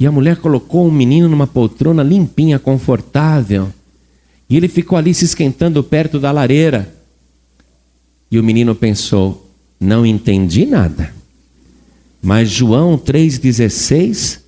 [0.00, 3.68] E a mulher colocou o menino numa poltrona limpinha, confortável.
[4.48, 6.90] E ele ficou ali se esquentando perto da lareira.
[8.30, 9.46] E o menino pensou:
[9.78, 11.14] não entendi nada.
[12.22, 14.40] Mas João 3,16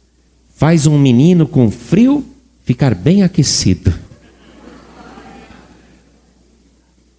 [0.57, 2.25] faz um menino com frio
[2.65, 3.93] ficar bem aquecido.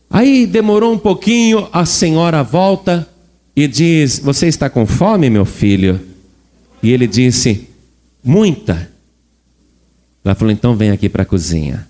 [0.10, 3.08] Aí demorou um pouquinho, a senhora volta
[3.56, 6.02] e diz: Você está com fome, meu filho?
[6.82, 7.73] E ele disse:
[8.24, 8.90] Muita.
[10.24, 11.88] Ela falou: Então vem aqui para a cozinha.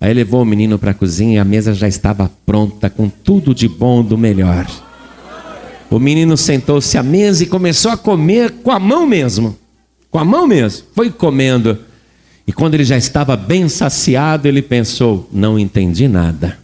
[0.00, 3.54] Aí levou o menino para a cozinha e a mesa já estava pronta, com tudo
[3.54, 4.66] de bom do melhor.
[5.90, 9.56] O menino sentou-se à mesa e começou a comer com a mão mesmo.
[10.10, 10.86] Com a mão mesmo.
[10.94, 11.78] Foi comendo.
[12.46, 16.58] E quando ele já estava bem saciado, ele pensou: não entendi nada.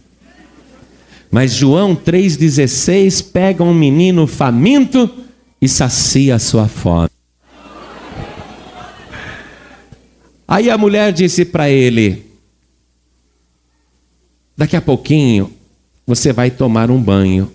[1.31, 5.09] Mas João 3,16 pega um menino faminto
[5.61, 7.09] e sacia a sua fome.
[10.51, 12.25] Aí a mulher disse para ele:
[14.57, 15.49] Daqui a pouquinho
[16.05, 17.49] você vai tomar um banho.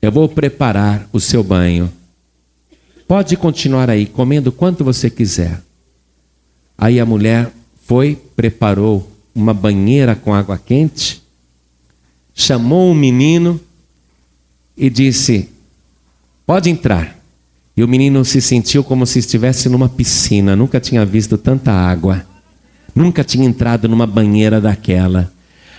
[0.00, 1.92] Eu vou preparar o seu banho.
[3.06, 5.62] Pode continuar aí, comendo quanto você quiser.
[6.78, 7.52] Aí a mulher
[7.84, 11.22] foi, preparou uma banheira com água quente,
[12.34, 13.60] chamou o menino
[14.74, 15.50] e disse:
[16.46, 17.21] Pode entrar.
[17.76, 22.26] E o menino se sentiu como se estivesse numa piscina, nunca tinha visto tanta água,
[22.94, 25.32] nunca tinha entrado numa banheira daquela.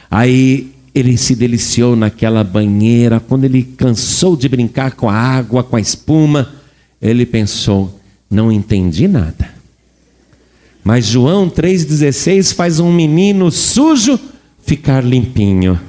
[0.10, 3.20] Aí ele se deliciou naquela banheira.
[3.20, 6.50] Quando ele cansou de brincar com a água, com a espuma,
[7.02, 9.54] ele pensou: não entendi nada.
[10.84, 14.20] Mas João 3,16 faz um menino sujo
[14.66, 15.80] ficar limpinho.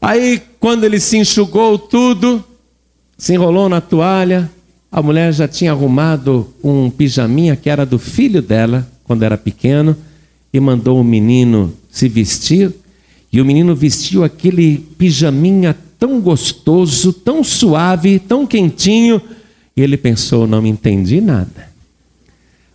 [0.00, 2.44] Aí, quando ele se enxugou tudo,
[3.16, 4.50] se enrolou na toalha,
[4.90, 9.96] a mulher já tinha arrumado um pijaminha que era do filho dela, quando era pequeno,
[10.52, 12.72] e mandou o menino se vestir.
[13.32, 19.20] E o menino vestiu aquele pijaminha tão gostoso, tão suave, tão quentinho.
[19.76, 21.68] E ele pensou: não me entendi nada.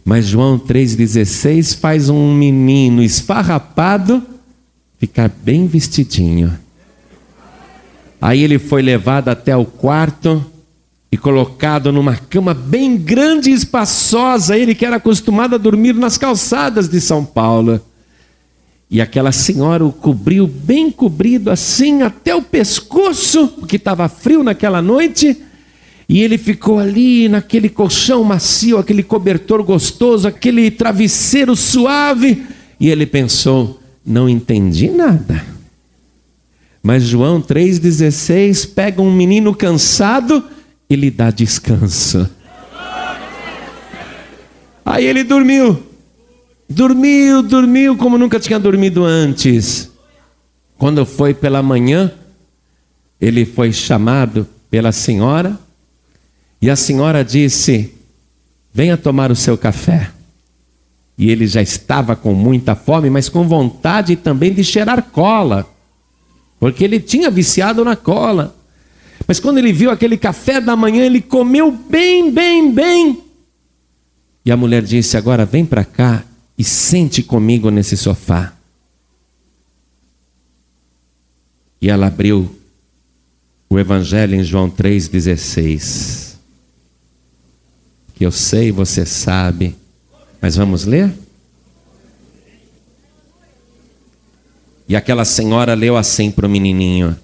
[0.03, 4.21] Mas João 3,16 faz um menino esfarrapado
[4.99, 6.57] ficar bem vestidinho.
[8.21, 10.45] Aí ele foi levado até o quarto
[11.11, 16.19] e colocado numa cama bem grande e espaçosa, ele que era acostumado a dormir nas
[16.19, 17.81] calçadas de São Paulo.
[18.89, 24.81] E aquela senhora o cobriu bem cobrido assim até o pescoço, porque estava frio naquela
[24.81, 25.35] noite.
[26.07, 32.45] E ele ficou ali naquele colchão macio, aquele cobertor gostoso, aquele travesseiro suave.
[32.79, 35.60] E ele pensou: não entendi nada.
[36.81, 40.43] Mas João 3,16 pega um menino cansado
[40.89, 42.29] e lhe dá descanso.
[44.85, 45.83] Aí ele dormiu.
[46.67, 49.91] Dormiu, dormiu como nunca tinha dormido antes.
[50.77, 52.11] Quando foi pela manhã,
[53.19, 55.59] ele foi chamado pela senhora
[56.61, 57.93] e a senhora disse:
[58.73, 60.11] Venha tomar o seu café.
[61.17, 65.69] E ele já estava com muita fome, mas com vontade também de cheirar cola,
[66.61, 68.55] porque ele tinha viciado na cola.
[69.27, 73.23] Mas quando ele viu aquele café da manhã, ele comeu bem, bem, bem.
[74.45, 76.23] E a mulher disse: Agora vem para cá
[76.55, 78.53] e sente comigo nesse sofá.
[81.81, 82.55] E ela abriu
[83.67, 86.35] o Evangelho em João 3,16.
[88.13, 89.75] Que eu sei, você sabe,
[90.39, 91.11] mas vamos ler?
[94.91, 97.15] E aquela senhora leu assim para o menininho: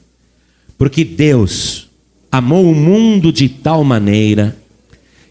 [0.77, 1.89] Porque Deus
[2.31, 4.57] amou o mundo de tal maneira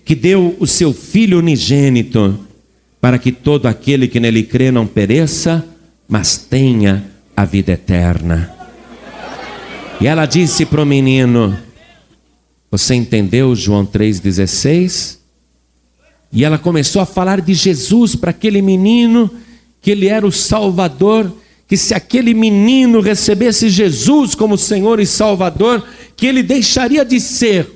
[0.04, 2.38] que deu o seu Filho unigênito
[3.00, 5.66] para que todo aquele que nele crê não pereça,
[6.06, 8.54] mas tenha a vida eterna.
[9.98, 11.56] E ela disse para o menino:
[12.70, 15.20] Você entendeu João 3,16?
[16.30, 19.30] E ela começou a falar de Jesus para aquele menino,
[19.80, 21.32] que ele era o Salvador,
[21.68, 25.84] que se aquele menino recebesse Jesus como Senhor e Salvador,
[26.16, 27.68] que ele deixaria de ser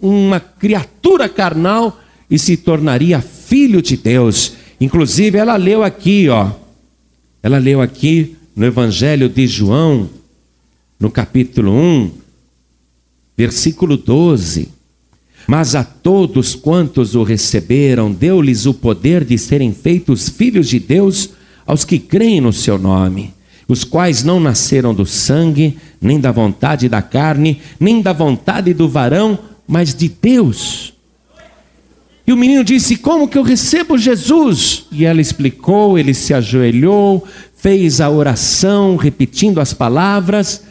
[0.00, 4.54] uma criatura carnal e se tornaria filho de Deus.
[4.80, 6.50] Inclusive, ela leu aqui, ó.
[7.42, 10.08] Ela leu aqui no Evangelho de João,
[10.98, 12.10] no capítulo 1,
[13.36, 14.68] versículo 12.
[15.46, 21.30] Mas a todos quantos o receberam, deu-lhes o poder de serem feitos filhos de Deus
[21.66, 23.33] aos que creem no seu nome,
[23.68, 28.88] os quais não nasceram do sangue, nem da vontade da carne, nem da vontade do
[28.88, 30.92] varão, mas de Deus.
[32.26, 34.86] E o menino disse: Como que eu recebo Jesus?
[34.90, 40.62] E ela explicou, ele se ajoelhou, fez a oração, repetindo as palavras.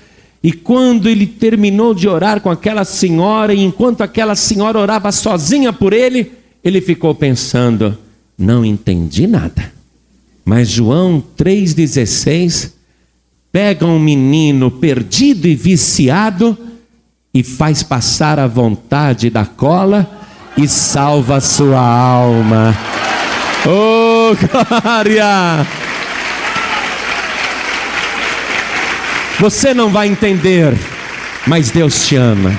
[0.43, 5.71] E quando ele terminou de orar com aquela senhora, e enquanto aquela senhora orava sozinha
[5.71, 6.31] por ele,
[6.63, 7.97] ele ficou pensando:
[8.37, 9.71] não entendi nada.
[10.45, 12.72] Mas João 3,16
[13.54, 16.58] pega um menino perdido e viciado
[17.32, 20.10] e faz passar a vontade da cola
[20.58, 22.76] e salva a sua alma.
[23.68, 24.34] Oh,
[24.82, 25.68] glória!
[29.39, 30.74] Você não vai entender,
[31.45, 32.51] mas Deus te ama.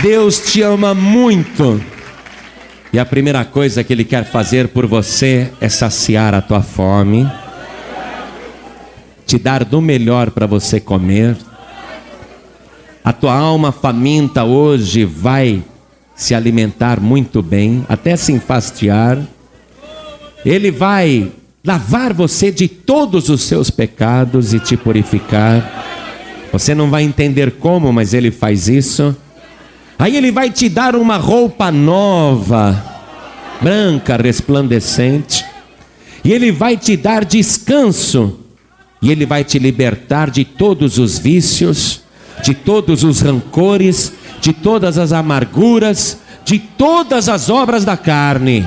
[0.00, 1.82] Deus te ama muito.
[2.92, 7.28] E a primeira coisa que Ele quer fazer por você é saciar a tua fome,
[9.32, 11.34] te dar do melhor para você comer.
[13.02, 15.64] A tua alma faminta hoje vai
[16.14, 19.18] se alimentar muito bem, até se enfastiar.
[20.44, 21.32] Ele vai
[21.64, 25.86] lavar você de todos os seus pecados e te purificar.
[26.52, 29.16] Você não vai entender como, mas ele faz isso.
[29.98, 32.84] Aí ele vai te dar uma roupa nova,
[33.62, 35.42] branca, resplandecente.
[36.22, 38.41] E ele vai te dar descanso.
[39.02, 42.02] E ele vai te libertar de todos os vícios,
[42.42, 48.64] de todos os rancores, de todas as amarguras, de todas as obras da carne.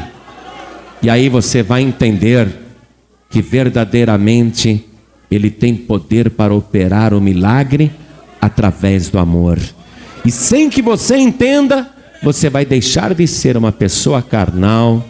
[1.02, 2.48] E aí você vai entender
[3.30, 4.86] que verdadeiramente
[5.30, 7.92] Ele tem poder para operar o milagre
[8.40, 9.60] através do amor.
[10.24, 11.90] E sem que você entenda,
[12.24, 15.06] você vai deixar de ser uma pessoa carnal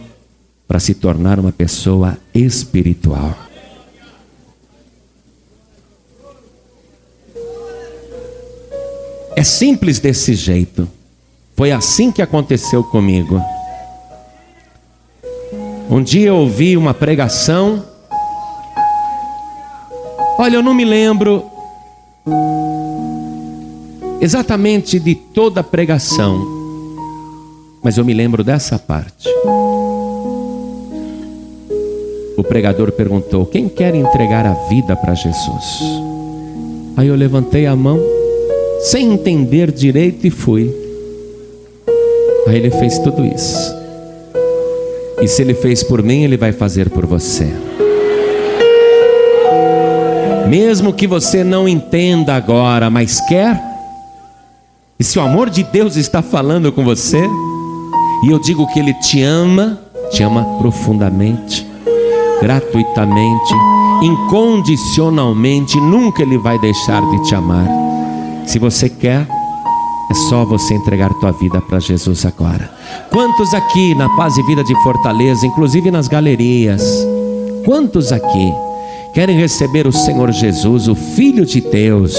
[0.66, 3.45] para se tornar uma pessoa espiritual.
[9.36, 10.88] É simples desse jeito.
[11.54, 13.40] Foi assim que aconteceu comigo.
[15.88, 17.84] Um dia eu ouvi uma pregação
[20.38, 21.42] Olha, eu não me lembro
[24.20, 26.38] exatamente de toda a pregação,
[27.82, 29.30] mas eu me lembro dessa parte.
[32.36, 35.80] O pregador perguntou: Quem quer entregar a vida para Jesus?
[36.98, 37.98] Aí eu levantei a mão,
[38.86, 40.72] sem entender direito, e fui.
[42.46, 43.74] Aí ele fez tudo isso.
[45.20, 47.52] E se ele fez por mim, ele vai fazer por você.
[50.48, 53.60] Mesmo que você não entenda agora, mas quer,
[54.98, 57.20] e se o amor de Deus está falando com você,
[58.24, 59.80] e eu digo que Ele te ama,
[60.12, 61.66] te ama profundamente,
[62.40, 63.54] gratuitamente,
[64.00, 67.66] incondicionalmente, nunca Ele vai deixar de te amar.
[68.46, 69.26] Se você quer,
[70.08, 72.70] é só você entregar tua vida para Jesus agora.
[73.10, 76.82] Quantos aqui na Paz e Vida de Fortaleza, inclusive nas galerias,
[77.64, 78.52] quantos aqui
[79.12, 82.16] querem receber o Senhor Jesus, o Filho de Deus,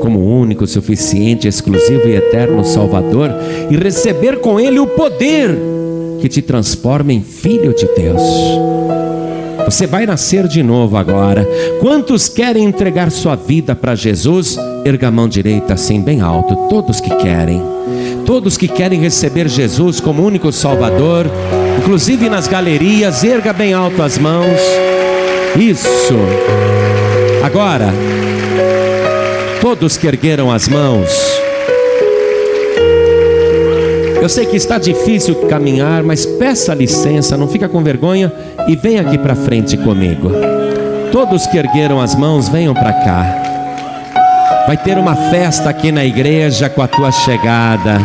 [0.00, 3.30] como único, suficiente, exclusivo e eterno Salvador,
[3.70, 5.56] e receber com Ele o poder
[6.20, 8.22] que te transforma em Filho de Deus.
[9.64, 11.46] Você vai nascer de novo agora.
[11.80, 14.58] Quantos querem entregar sua vida para Jesus?
[14.84, 16.54] Erga a mão direita assim, bem alto.
[16.68, 17.62] Todos que querem.
[18.26, 21.26] Todos que querem receber Jesus como único Salvador,
[21.78, 24.60] inclusive nas galerias, erga bem alto as mãos.
[25.58, 26.16] Isso.
[27.42, 27.92] Agora,
[29.60, 31.41] todos que ergueram as mãos.
[34.22, 38.32] Eu sei que está difícil caminhar, mas peça licença, não fica com vergonha
[38.68, 40.30] e vem aqui para frente comigo.
[41.10, 44.62] Todos que ergueram as mãos, venham para cá.
[44.64, 47.96] Vai ter uma festa aqui na igreja com a tua chegada.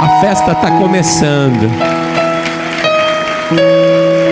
[0.00, 1.70] A festa está começando.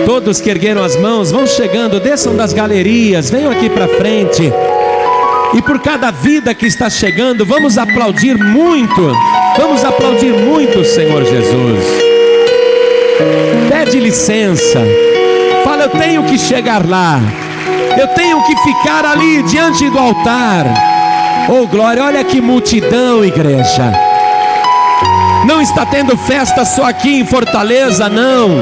[0.07, 4.51] Todos que ergueram as mãos, vão chegando, desçam das galerias, venham aqui para frente.
[5.53, 9.13] E por cada vida que está chegando, vamos aplaudir muito
[9.57, 11.85] Vamos aplaudir muito, Senhor Jesus.
[13.69, 14.79] Pede licença.
[15.63, 17.19] Fala, eu tenho que chegar lá.
[17.99, 20.65] Eu tenho que ficar ali diante do altar.
[21.49, 23.91] Oh, glória, olha que multidão, igreja.
[25.45, 28.61] Não está tendo festa só aqui em Fortaleza, não.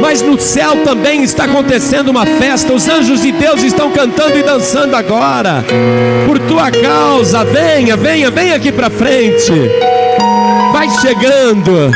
[0.00, 2.72] Mas no céu também está acontecendo uma festa.
[2.72, 5.64] Os anjos de Deus estão cantando e dançando agora.
[6.26, 9.52] Por tua causa, venha, venha, venha aqui para frente.
[10.72, 11.90] Vai chegando.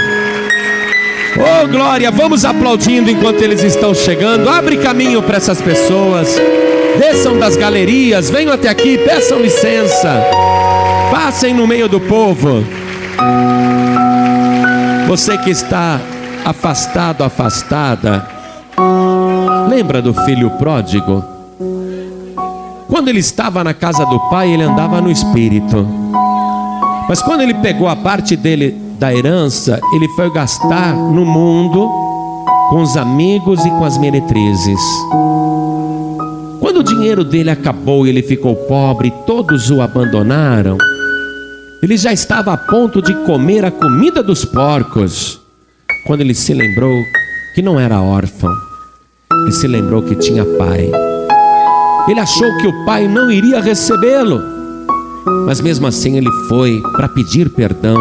[1.36, 4.48] Oh glória, vamos aplaudindo enquanto eles estão chegando.
[4.48, 6.40] Abre caminho para essas pessoas.
[6.98, 10.22] Desçam das galerias, venham até aqui, peçam licença.
[11.10, 12.64] Passem no meio do povo.
[15.06, 16.00] Você que está
[16.44, 18.26] afastado, afastada,
[19.68, 21.24] lembra do filho pródigo?
[22.88, 25.86] Quando ele estava na casa do pai, ele andava no espírito.
[27.08, 31.88] Mas quando ele pegou a parte dele da herança, ele foi gastar no mundo
[32.68, 34.80] com os amigos e com as meretrizes.
[36.60, 40.76] Quando o dinheiro dele acabou e ele ficou pobre, todos o abandonaram.
[41.82, 45.39] Ele já estava a ponto de comer a comida dos porcos,
[46.06, 47.04] quando ele se lembrou
[47.54, 48.50] que não era órfão,
[49.42, 50.90] ele se lembrou que tinha pai.
[52.08, 54.40] Ele achou que o pai não iria recebê-lo,
[55.46, 57.98] mas mesmo assim ele foi para pedir perdão.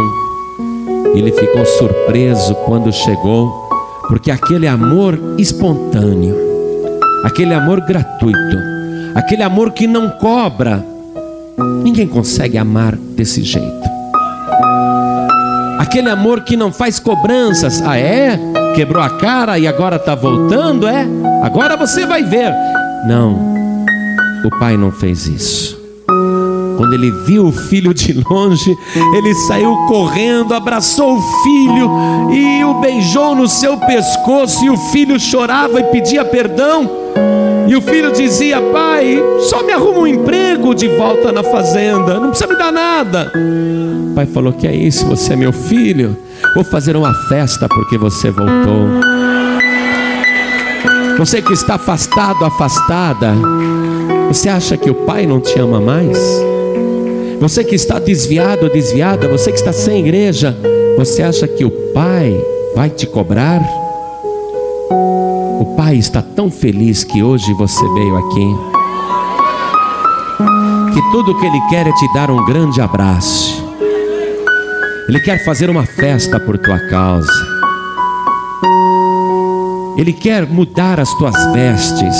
[1.16, 3.70] Ele ficou surpreso quando chegou,
[4.08, 6.36] porque aquele amor espontâneo,
[7.24, 8.58] aquele amor gratuito,
[9.16, 10.86] aquele amor que não cobra,
[11.84, 13.99] Ninguém consegue amar desse jeito.
[15.90, 17.82] Aquele amor que não faz cobranças.
[17.82, 18.40] Ah, é?
[18.76, 20.88] Quebrou a cara e agora está voltando?
[20.88, 21.04] É?
[21.42, 22.54] Agora você vai ver.
[23.08, 23.32] Não,
[24.46, 25.82] o pai não fez isso.
[26.78, 28.78] Quando ele viu o filho de longe,
[29.16, 31.90] ele saiu correndo, abraçou o filho
[32.32, 34.64] e o beijou no seu pescoço.
[34.64, 36.88] E o filho chorava e pedia perdão.
[37.68, 39.20] E o filho dizia: Pai,
[39.50, 43.32] só me arruma um emprego de volta na fazenda, não precisa me dar nada.
[44.20, 45.05] Pai falou: Que é isso?
[45.05, 46.13] Você é meu filho?
[46.53, 48.89] Vou fazer uma festa porque você voltou.
[51.17, 53.34] Você que está afastado, afastada,
[54.28, 56.17] você acha que o pai não te ama mais?
[57.39, 60.53] Você que está desviado, desviada, você que está sem igreja,
[60.97, 62.38] você acha que o pai
[62.76, 63.61] vai te cobrar?
[65.61, 68.55] O Pai está tão feliz que hoje você veio aqui.
[70.93, 73.39] Que tudo que Ele quer é te dar um grande abraço.
[75.10, 77.32] Ele quer fazer uma festa por tua causa.
[79.97, 82.16] Ele quer mudar as tuas vestes.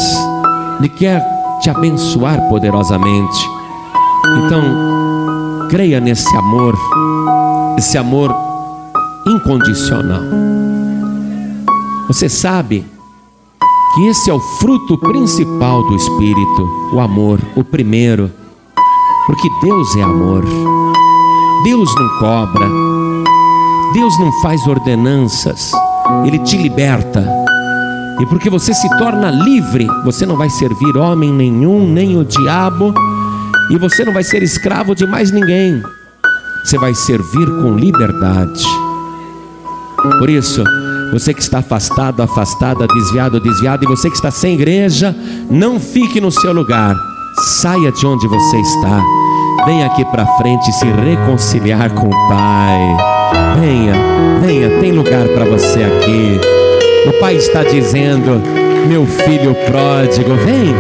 [0.80, 1.24] Ele quer
[1.62, 3.48] te abençoar poderosamente.
[4.40, 6.76] Então, creia nesse amor,
[7.78, 8.36] esse amor
[9.28, 10.24] incondicional.
[12.08, 12.84] Você sabe
[13.94, 18.32] que esse é o fruto principal do Espírito, o amor, o primeiro,
[19.28, 20.44] porque Deus é amor,
[21.64, 22.66] Deus não cobra,
[23.94, 25.72] Deus não faz ordenanças,
[26.26, 27.28] Ele te liberta,
[28.20, 32.94] e porque você se torna livre, você não vai servir homem nenhum, nem o diabo,
[33.72, 35.84] e você não vai ser escravo de mais ninguém,
[36.64, 38.64] você vai servir com liberdade.
[40.18, 40.64] Por isso,
[41.12, 45.14] você que está afastado, afastada, desviado, desviado, e você que está sem igreja,
[45.50, 46.96] não fique no seu lugar.
[47.62, 49.04] Saia de onde você está.
[49.70, 52.98] Venha aqui para frente se reconciliar com o Pai.
[53.60, 53.94] Venha,
[54.42, 56.40] venha, tem lugar para você aqui.
[57.08, 58.42] O Pai está dizendo:
[58.88, 60.74] Meu filho pródigo, vem.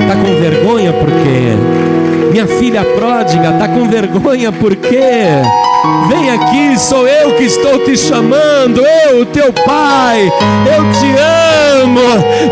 [0.00, 2.30] Está com vergonha por quê?
[2.32, 5.42] Minha filha pródiga, está com vergonha por quê?
[6.08, 10.30] Vem aqui, sou eu que estou te chamando, eu, teu pai,
[10.66, 12.00] eu te amo.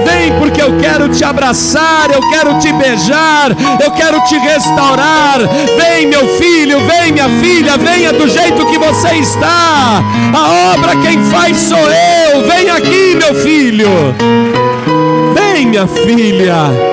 [0.05, 3.51] Vem porque eu quero te abraçar, eu quero te beijar,
[3.83, 5.39] eu quero te restaurar.
[5.79, 10.03] Vem, meu filho, vem, minha filha, venha do jeito que você está.
[10.35, 12.47] A obra quem faz sou eu.
[12.49, 13.89] Vem aqui, meu filho.
[15.35, 16.93] Vem, minha filha.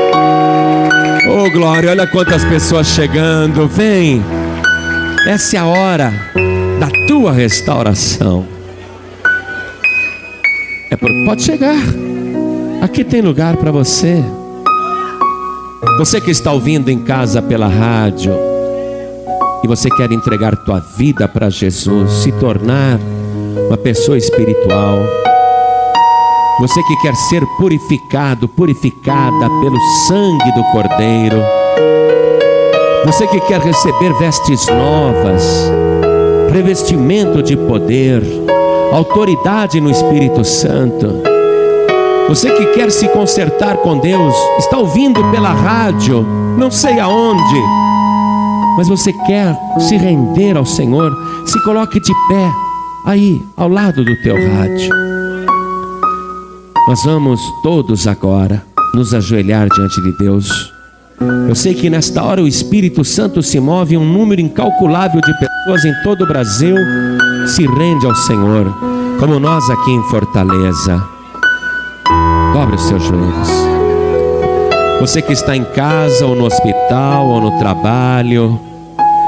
[1.27, 3.67] Oh, glória, olha quantas pessoas chegando.
[3.67, 4.38] Vem.
[5.29, 6.11] Essa é a hora
[6.79, 8.47] da tua restauração.
[10.89, 11.07] É por...
[11.23, 11.77] Pode chegar.
[12.81, 14.25] Aqui tem lugar para você.
[15.99, 18.33] Você que está ouvindo em casa pela rádio
[19.63, 22.99] e você quer entregar tua vida para Jesus, se tornar
[23.67, 24.97] uma pessoa espiritual.
[26.59, 31.43] Você que quer ser purificado, purificada pelo sangue do Cordeiro.
[33.05, 35.71] Você que quer receber vestes novas,
[36.51, 38.21] revestimento de poder,
[38.91, 41.21] autoridade no Espírito Santo.
[42.27, 46.23] Você que quer se consertar com Deus, está ouvindo pela rádio,
[46.57, 47.61] não sei aonde,
[48.77, 51.11] mas você quer se render ao Senhor,
[51.45, 52.51] se coloque de pé
[53.05, 54.93] aí, ao lado do teu rádio.
[56.87, 60.78] Nós vamos todos agora nos ajoelhar diante de Deus.
[61.47, 65.83] Eu sei que nesta hora o Espírito Santo se move, um número incalculável de pessoas
[65.83, 66.75] em todo o Brasil
[67.47, 68.71] se rende ao Senhor,
[69.19, 71.03] como nós aqui em Fortaleza.
[72.53, 73.49] Dobre os seus joelhos.
[75.01, 78.59] Você que está em casa, ou no hospital, ou no trabalho,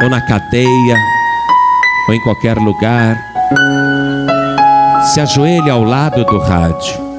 [0.02, 0.98] ou na cadeia,
[2.08, 3.18] ou em qualquer lugar,
[5.14, 7.11] se ajoelhe ao lado do rádio.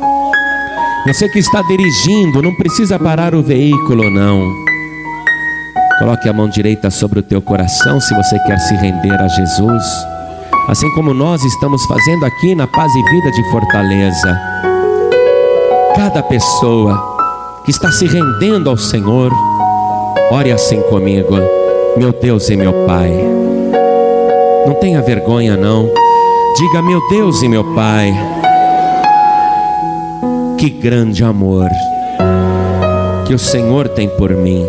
[1.05, 4.55] Você que está dirigindo, não precisa parar o veículo, não.
[5.99, 9.83] Coloque a mão direita sobre o teu coração se você quer se render a Jesus.
[10.69, 14.41] Assim como nós estamos fazendo aqui na Paz e Vida de Fortaleza.
[15.97, 16.97] Cada pessoa
[17.65, 19.33] que está se rendendo ao Senhor,
[20.31, 21.37] ore assim comigo,
[21.97, 23.11] meu Deus e meu Pai.
[24.67, 25.91] Não tenha vergonha, não.
[26.57, 28.15] Diga, meu Deus e meu Pai
[30.63, 31.69] que grande amor
[33.27, 34.65] que o Senhor tem por mim.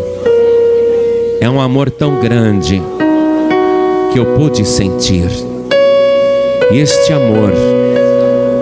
[1.40, 2.82] É um amor tão grande
[4.12, 5.30] que eu pude sentir.
[6.72, 7.54] E este amor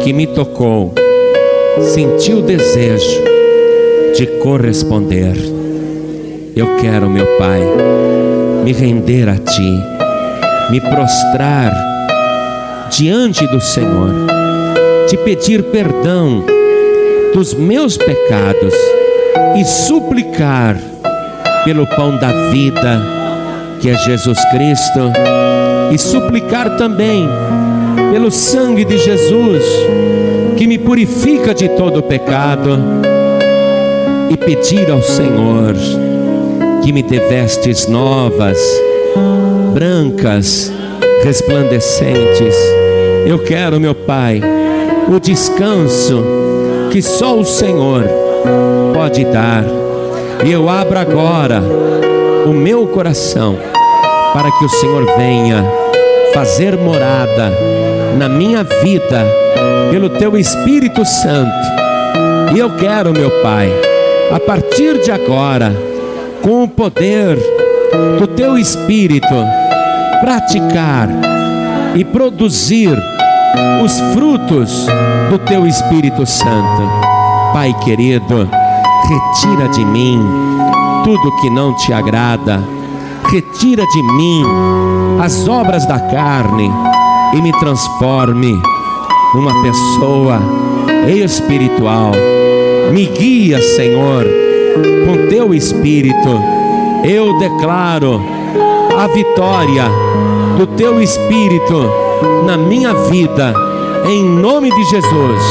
[0.03, 0.93] que me tocou,
[1.79, 3.23] senti o desejo
[4.13, 5.37] de corresponder.
[6.53, 7.61] Eu quero, meu Pai,
[8.65, 9.83] me render a Ti,
[10.69, 11.71] me prostrar
[12.89, 14.13] diante do Senhor,
[15.07, 16.43] te pedir perdão
[17.33, 18.73] dos meus pecados
[19.57, 20.77] e suplicar
[21.63, 23.01] pelo pão da vida,
[23.79, 25.11] que é Jesus Cristo,
[25.91, 27.27] e suplicar também
[28.11, 29.63] pelo sangue de Jesus,
[30.57, 32.79] que me purifica de todo pecado,
[34.29, 35.75] e pedir ao Senhor
[36.81, 38.57] que me dê vestes novas,
[39.73, 40.71] brancas,
[41.23, 42.55] resplandecentes.
[43.25, 44.41] Eu quero, meu Pai,
[45.07, 46.40] o descanso
[46.91, 48.03] que só o Senhor
[48.93, 49.63] pode dar.
[50.45, 51.61] E eu abro agora
[52.45, 53.57] o meu coração
[54.33, 55.63] para que o Senhor venha
[56.33, 57.51] fazer morada
[58.17, 59.25] na minha vida
[59.89, 61.51] pelo teu Espírito Santo.
[62.53, 63.71] E eu quero, meu Pai,
[64.31, 65.73] a partir de agora,
[66.41, 67.37] com o poder
[68.19, 69.35] do teu Espírito,
[70.21, 71.07] praticar
[71.95, 72.97] e produzir
[73.83, 74.85] os frutos
[75.29, 76.81] do teu Espírito Santo.
[77.53, 78.49] Pai querido,
[79.07, 80.19] retira de mim
[81.03, 82.63] tudo que não te agrada,
[83.29, 84.43] retira de mim
[85.21, 86.71] as obras da carne
[87.33, 88.53] e me transforme
[89.33, 90.39] numa pessoa
[91.07, 92.11] espiritual.
[92.93, 94.25] Me guia, Senhor,
[95.05, 96.41] com teu espírito.
[97.03, 98.21] Eu declaro
[98.97, 99.85] a vitória
[100.57, 102.10] do teu espírito
[102.45, 103.53] na minha vida,
[104.05, 105.41] em nome de Jesus,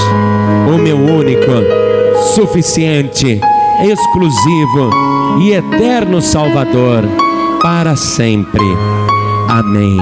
[0.75, 1.51] o meu único,
[2.35, 3.41] suficiente,
[3.83, 4.91] exclusivo
[5.41, 7.05] e eterno Salvador,
[7.63, 8.65] para sempre.
[9.49, 9.99] Amém.